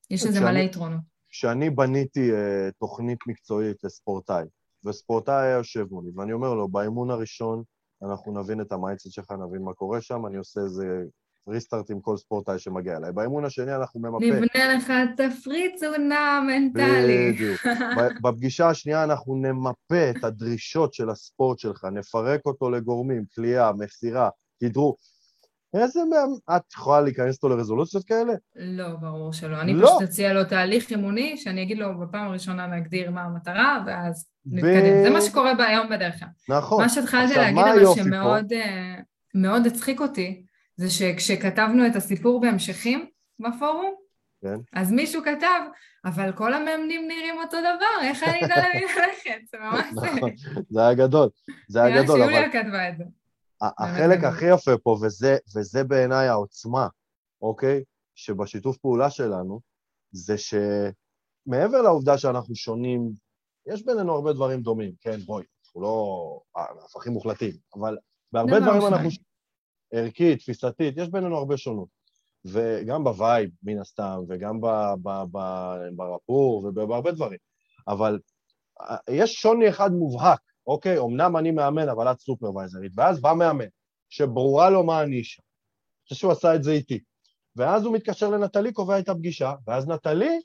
[0.10, 1.00] יש לזה מלא יתרונות.
[1.30, 4.44] כשאני בניתי uh, תוכנית מקצועית לספורטאי,
[4.86, 7.64] וספורטאי היה יושב מולי, ואני אומר לו, באימון הראשון
[8.04, 11.04] אנחנו נבין את ה mindset שלך, נבין מה קורה שם, אני עושה איזה
[11.48, 13.12] restart עם כל ספורטאי שמגיע אליי.
[13.12, 14.26] באימון השני אנחנו ממפה...
[14.26, 17.32] נבנה לך תפריט תזונה מנטלי.
[17.34, 17.62] בדיוק.
[18.24, 24.30] בפגישה השנייה אנחנו נמפה את הדרישות של הספורט שלך, נפרק אותו לגורמים, קליעה, מסירה,
[24.60, 24.96] כדרור.
[25.74, 26.56] איזה מהם...
[26.56, 28.34] את יכולה להיכנס איתו לרזולוציות כאלה?
[28.56, 29.62] לא, ברור שלא.
[29.62, 29.88] אני לא.
[29.88, 35.04] פשוט אציע לו תהליך אימוני, שאני אגיד לו בפעם הראשונה נגדיר מה המטרה, ואז נתקדם.
[35.04, 36.58] זה מה שקורה היום בדרך כלל.
[36.58, 36.84] נכון.
[36.84, 37.86] מה שהתחלתי להגיד, אבל?
[37.96, 38.96] שמאוד אה,
[39.36, 40.46] מאוד הצחיק אותי,
[40.78, 43.06] זה שכשכתבנו את הסיפור בהמשכים
[43.40, 43.94] בפורום,
[44.44, 44.56] כן.
[44.74, 45.60] אז מישהו כתב,
[46.06, 49.42] אבל כל המאמנים נראים אותו דבר, איך אני אדע למי ללכת?
[49.52, 50.08] זה ממש זה.
[50.18, 50.32] נכון,
[50.70, 51.30] זה היה גדול,
[51.68, 53.04] זה היה נראה גדול, אבל שיוליה כתבה את זה.
[53.78, 54.24] החלק.
[54.24, 56.88] הכי יפה פה, וזה, וזה בעיניי העוצמה,
[57.42, 57.84] אוקיי?
[58.16, 59.60] שבשיתוף פעולה שלנו,
[60.12, 63.12] זה שמעבר לעובדה שאנחנו שונים,
[63.68, 67.98] יש בינינו הרבה דברים דומים, כן, בואי, אנחנו לא אה, הפכים מוחלטים, אבל
[68.32, 69.10] בהרבה דבר דברים אנחנו...
[69.94, 71.90] ערכית, תפיסתית, יש בינינו הרבה שונות.
[72.46, 74.60] וגם ב vibe, מן הסתם, וגם
[75.96, 77.40] ב rapport ובהרבה דברים.
[77.88, 78.20] אבל
[78.82, 81.00] אה, יש שוני אחד מובהק, אוקיי?
[81.00, 83.66] אמנם אני מאמן, אבל את סופרוויזרית, ואז בא מאמן,
[84.10, 85.42] שברורה לו מה הנישה.
[85.42, 87.00] אני חושב שהוא עשה את זה איתי.
[87.56, 90.40] ואז הוא מתקשר לנטלי, קובע איתה פגישה, ואז נטלי,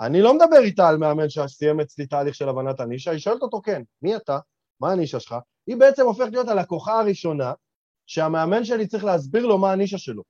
[0.00, 3.62] אני לא מדבר איתה על מאמן שסיים אצלי תהליך של הבנת הנישה, היא שואלת אותו,
[3.62, 4.38] כן, מי אתה?
[4.80, 5.34] מה הנישה שלך?
[5.66, 7.52] היא בעצם הופכת להיות הלקוחה הראשונה
[8.06, 10.22] שהמאמן שלי צריך להסביר לו מה הנישה שלו.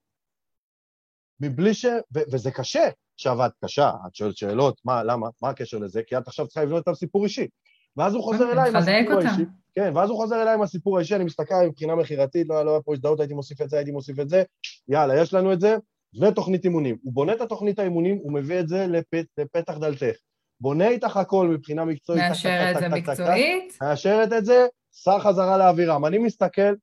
[1.41, 1.85] מבלי ש...
[1.85, 2.89] ו- וזה קשה.
[3.15, 6.03] עכשיו את קשה, את שואלת שאלות, מה, למה, מה הקשר לזה?
[6.07, 7.49] כי את עכשיו צריכה לבנות איתם סיפור אישי.
[7.97, 9.19] ואז הוא חוזר אליי עם הסיפור.
[9.19, 9.43] האישי.
[9.75, 12.81] כן, ואז הוא חוזר אליי עם הסיפור האישי, אני מסתכל מבחינה מכירתית, לא, לא היה
[12.81, 14.43] פה הזדהות, הייתי מוסיף את זה, הייתי מוסיף את זה,
[14.89, 15.77] יאללה, יש לנו את זה,
[16.21, 16.97] ותוכנית אימונים.
[17.03, 20.17] הוא בונה את התוכנית האימונים, הוא מביא את זה לפת, לפתח דלתך.
[20.61, 26.07] בונה איתך הכל מבחינה מקצועית, מאשר את זה מקצועית, מאשרת את זה, שר חזרה לאווירם.
[26.07, 26.75] אני מסתכל,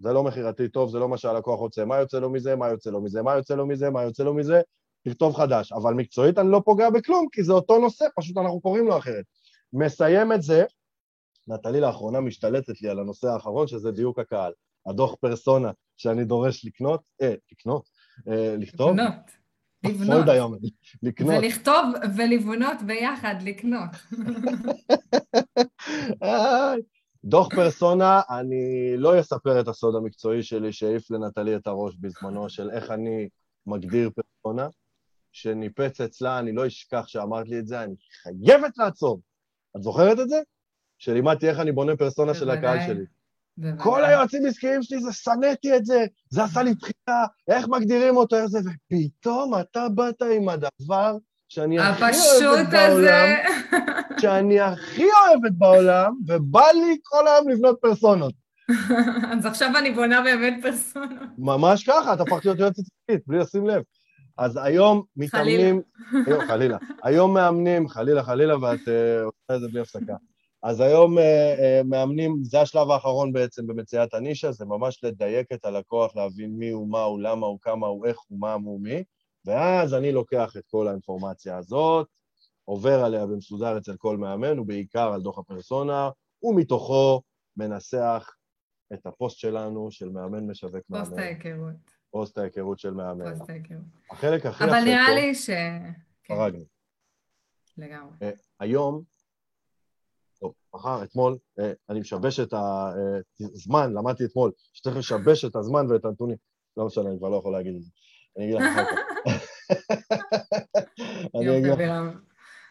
[0.00, 2.90] זה לא מכירתי טוב, זה לא מה שהלקוח רוצה, מה יוצא לו מזה, מה יוצא
[2.90, 4.60] לו מזה, מה יוצא לו מזה, מה יוצא לו מזה,
[5.04, 5.72] תכתוב חדש.
[5.72, 9.24] אבל מקצועית אני לא פוגע בכלום, כי זה אותו נושא, פשוט אנחנו קוראים לו אחרת.
[9.72, 10.64] מסיים את זה,
[11.48, 14.52] נטלי לאחרונה משתלטת לי על הנושא האחרון, שזה דיוק הקהל.
[14.86, 17.88] הדוח פרסונה שאני דורש לקנות, אה, לקנות,
[18.28, 19.12] אה, לכתוב, לבנות.
[19.84, 20.08] לבנות.
[20.08, 20.54] פרויד היום,
[21.02, 21.34] לקנות.
[21.38, 21.84] ולכתוב
[22.16, 23.90] ולבנות ביחד, לקנות.
[27.24, 32.70] דוח פרסונה, אני לא אספר את הסוד המקצועי שלי שהעיף לנטלי את הראש בזמנו של
[32.70, 33.28] איך אני
[33.66, 34.68] מגדיר פרסונה,
[35.32, 39.20] שניפץ אצלה, אני לא אשכח שאמרת לי את זה, אני חייבת לעצור.
[39.76, 40.40] את זוכרת את זה?
[40.98, 42.86] שלימדתי איך אני בונה פרסונה של הקהל.
[42.86, 43.04] שלי.
[43.58, 43.84] בוודאי.
[43.84, 48.36] כל היועצים עסקיים שלי, זה שנאתי את זה, זה עשה לי דחייה איך מגדירים אותו,
[48.36, 51.16] איך זה, ופתאום אתה באת עם הדבר
[51.48, 52.04] שאני הכי
[52.46, 53.34] אוהבת בעולם, הזה.
[54.20, 58.34] שאני הכי אוהבת בעולם, ובא לי כל היום לבנות פרסונות.
[59.32, 61.24] אז עכשיו אני בונה באמת פרסונה.
[61.38, 63.82] ממש ככה, את הפכת להיות יועצת עסקית, בלי לשים לב.
[64.38, 65.82] אז היום מתאמנים...
[66.26, 66.78] היום, חלילה.
[67.02, 70.16] היום מאמנים, חלילה, חלילה, ואת אה, עושה את זה בלי הפסקה.
[70.62, 75.64] אז היום אה, אה, מאמנים, זה השלב האחרון בעצם במציאת הנישה, זה ממש לדייק את
[75.64, 79.04] הלקוח, להבין מי הוא, מה הוא, למה הוא, כמה הוא, איך הוא, מה הוא, מי,
[79.44, 82.06] ואז אני לוקח את כל האינפורמציה הזאת,
[82.64, 86.10] עובר עליה במסודר אצל כל מאמן, ובעיקר על דוח הפרסונה,
[86.42, 87.22] ומתוכו
[87.56, 88.30] מנסח
[88.92, 91.04] את הפוסט שלנו של מאמן משווק מאמן.
[91.04, 91.97] פוסט ההיכרות.
[92.10, 93.34] פוסט ההיכרות של מאמן.
[93.34, 93.80] פוסט ההיכרות.
[94.10, 95.50] החלק הכי אבל נראה לי ש...
[96.24, 96.64] כן, פרגנו.
[97.78, 98.12] לגמרי.
[98.22, 98.30] אה,
[98.60, 99.02] היום,
[100.40, 102.54] טוב, מחר, אתמול, אה, אני משבש את
[103.40, 106.36] הזמן, למדתי אתמול, שצריך לשבש את הזמן ואת הנתונים.
[106.76, 107.90] לא משנה, אני כבר לא יכול להגיד את זה.
[108.36, 108.98] אני אגיד לך אחר כך.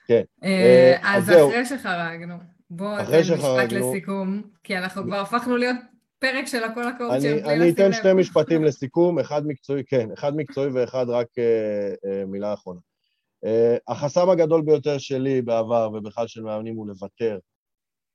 [0.07, 0.23] כן.
[0.43, 1.29] אה, אה, אז.
[1.29, 2.35] אחרי שחרגנו,
[2.69, 5.75] בוא אחרי תן משפט לסיכום, כי אנחנו כבר הפכנו להיות
[6.19, 7.93] פרק של הכל הקואוצ'ר אני, אני אתן.
[7.93, 12.79] שני משפטים לסיכום, אחד מקצועי, כן, אחד מקצועי ואחד רק אה, אה, מילה אחרונה.
[13.45, 17.39] אה, החסם הגדול ביותר שלי בעבר ובכלל של מאמנים הוא לוותר.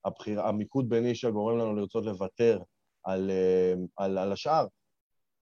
[0.04, 2.60] הבחיר, המיקוד בנישה גורם לנו לרצות לוותר
[3.04, 4.66] על, אה, על, על השאר.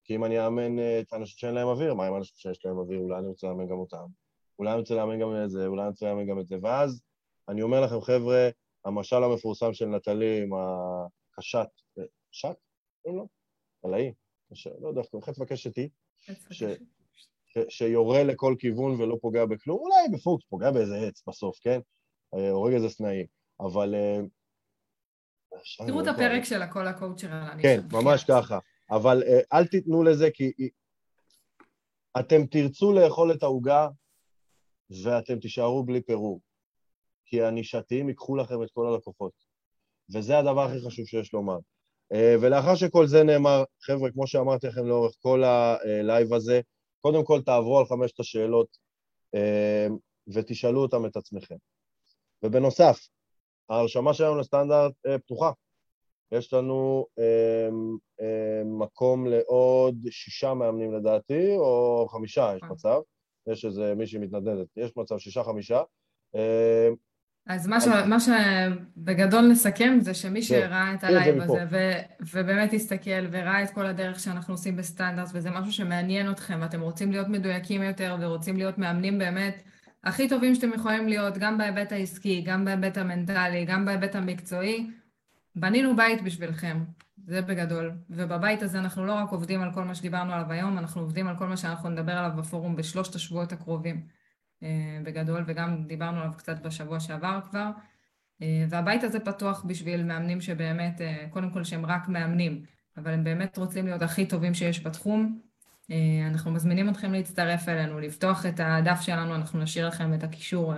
[0.03, 2.77] כי אם אני אאמן אה, את האנשים שאין להם אוויר, מה עם האנשים שיש להם
[2.77, 2.99] אוויר?
[2.99, 4.05] אולי אני רוצה לאמן גם אותם.
[4.59, 6.55] אולי אני רוצה לאמן גם את זה, אולי אני רוצה לאמן גם את זה.
[6.61, 7.01] ואז
[7.49, 8.49] אני אומר לכם, חבר'ה,
[8.85, 11.67] המשל המפורסם של נטלי עם הקשת,
[12.31, 12.55] קשת?
[13.01, 13.27] קוראים לו?
[14.53, 15.89] קש- לא יודע איך קוראים, חץ וקשת היא,
[16.51, 16.63] ש-
[17.47, 21.79] ש- שיורה לכל כיוון ולא פוגע בכלום, אולי בפוקס, פוגע באיזה עץ בסוף, כן?
[22.33, 23.25] אה, הורג איזה סנאים,
[23.59, 23.95] אבל...
[23.95, 24.19] אה,
[25.87, 27.67] תראו את לא הפרק של הכל הקואוצ'ר על הנישה.
[27.81, 28.59] כן, ממש ככה.
[28.91, 30.51] אבל אה, אל תיתנו לזה, כי
[32.19, 33.87] אתם תרצו לאכול את העוגה
[35.03, 36.41] ואתם תישארו בלי פירור.
[37.25, 39.33] כי הנישתיים ייקחו לכם את כל הלקוחות.
[40.15, 41.57] וזה הדבר הכי חשוב שיש לומר.
[42.13, 46.61] אה, ולאחר שכל זה נאמר, חבר'ה, כמו שאמרתי לכם לאורך כל ה live הזה,
[47.01, 48.77] קודם כל תעברו על חמשת השאלות
[49.35, 49.87] אה,
[50.33, 51.55] ותשאלו אותם את עצמכם.
[52.43, 53.07] ובנוסף,
[53.69, 55.51] ההרשמה שלנו לסטנדרט אה, פתוחה.
[56.31, 57.05] יש לנו
[58.65, 62.63] מקום לעוד שישה מאמנים לדעתי, או חמישה, יש.
[62.63, 62.99] מצב.
[63.47, 65.81] יש איזה מישהי מתנדנדת, יש מצב שישה-חמישה.
[67.47, 67.87] אז מה, ש...
[67.87, 71.41] מה שבגדול נסכם זה שמי שראה את ה live.
[71.41, 71.77] הזה ו...
[72.33, 77.11] ובאמת הסתכל וראה את כל הדרך שאנחנו עושים בסטנדרט וזה משהו שמעניין אתכם ואתם רוצים
[77.11, 79.63] להיות מדויקים יותר ורוצים להיות מאמנים באמת
[80.03, 84.91] הכי טובים שאתם יכולים להיות, גם בהיבט העסקי, גם בהיבט המנטלי, גם בהיבט המקצועי,
[85.55, 86.83] בנינו בית בשבילכם,
[87.25, 87.91] זה בגדול.
[88.09, 91.37] ובבית הזה אנחנו לא רק עובדים על כל מה שדיברנו עליו היום, אנחנו עובדים על
[91.37, 94.20] כל מה שאנחנו נדבר עליו בפורום בשלושת השבועות הקרובים.
[94.63, 97.69] אה, בגדול, וגם דיברנו עליו קצת בשבוע שעבר כבר.
[98.41, 102.63] אה, והבית הזה פתוח בשביל מאמנים שבאמת, אה, קודם כל שהם רק מאמנים,
[102.97, 105.39] אבל הם באמת רוצים להיות הכי טובים שיש בתחום.
[106.27, 110.73] אנחנו מזמינים אתכם להצטרף אלינו, לפתוח את הדף שלנו, אנחנו נשאיר לכם את הקישור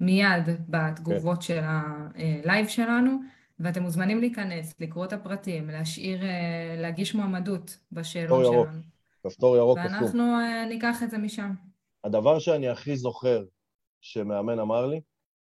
[0.00, 3.20] מיד בתגובות של ה live שלנו,
[3.60, 6.20] ואתם מוזמנים להיכנס, לקרוא את הפרטים, להשאיר,
[6.76, 8.68] להגיש מועמדות בשאלון כפתור ירוק.
[8.68, 8.82] שלנו,
[9.22, 9.92] כפתור ירוק קסום.
[9.92, 10.36] ואנחנו
[10.68, 11.54] ניקח את זה משם.
[12.04, 13.44] הדבר שאני הכי זוכר
[14.00, 15.00] שמאמן אמר לי,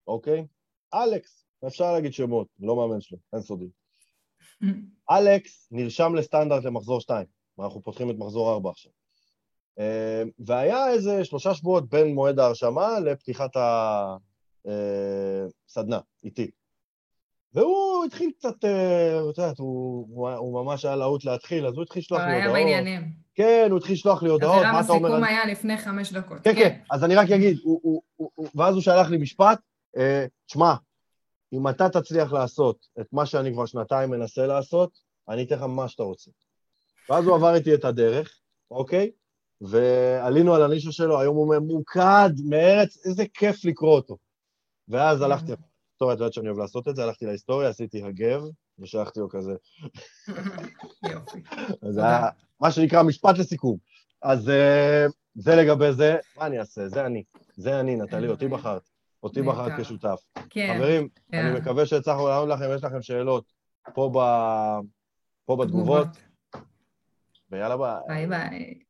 [0.07, 0.47] אוקיי?
[0.95, 3.69] אלכס, אפשר להגיד שמות, לא מאמן שלי, אין סודי.
[5.11, 7.27] אלכס נרשם לסטנדרט למחזור 2,
[7.59, 8.93] ואנחנו פותחים את מחזור 4 עכשיו.
[9.79, 13.51] אה, והיה איזה שלושה שבועות בין מועד ההרשמה לפתיחת
[14.65, 16.51] הסדנה, איתי.
[17.53, 21.83] והוא התחיל קצת, אה, את יודעת, הוא, הוא, הוא ממש היה להוט להתחיל, אז הוא
[21.83, 22.55] התחיל לשלוח לי היה הודעות.
[22.55, 23.26] בעניינים.
[23.37, 25.09] כן, הוא התחיל לשלוח לי הודעות, מה אתה אומר?
[25.09, 26.39] הסיכום היה לפני חמש דקות.
[26.45, 27.59] כן, כן, אז אני רק אגיד,
[28.55, 29.59] ואז הוא שלח לי משפט,
[29.97, 30.75] אה, תשמע,
[31.53, 35.89] אם אתה תצליח לעשות את מה שאני כבר שנתיים מנסה לעשות, אני אתן לך מה
[35.89, 36.31] שאתה רוצה.
[37.11, 39.11] ואז הוא עבר איתי את הדרך, אוקיי?
[39.61, 44.17] ועלינו על הנישה שלו, היום הוא ממוקד, מארץ, איזה כיף לקרוא אותו.
[44.89, 48.43] ואז הלכתי, היסטוריה, את יודעת שאני אוהב לעשות את זה, הלכתי להיסטוריה, עשיתי הגב,
[48.79, 49.53] ושלחתי לו כזה.
[51.13, 51.43] יופי.
[51.91, 52.05] זה.
[52.05, 52.29] היה
[52.61, 53.77] מה שנקרא משפט לסיכום.
[54.23, 56.89] אז אה, זה לגבי זה, מה אני אעשה?
[56.89, 57.25] זה אני.
[57.57, 58.83] זה אני, נטלי, אותי בחרת.
[59.23, 59.43] אותי.
[59.43, 60.21] בחרת כשותף.
[60.51, 60.75] כן.
[60.77, 61.51] חברים, יאללה.
[61.51, 63.53] אני מקווה שהצלחנו לענות לכם, יש לכם שאלות
[63.95, 66.09] פה בתגובות,
[67.51, 68.01] ויאללה ביי.
[68.09, 68.86] ביי ביי.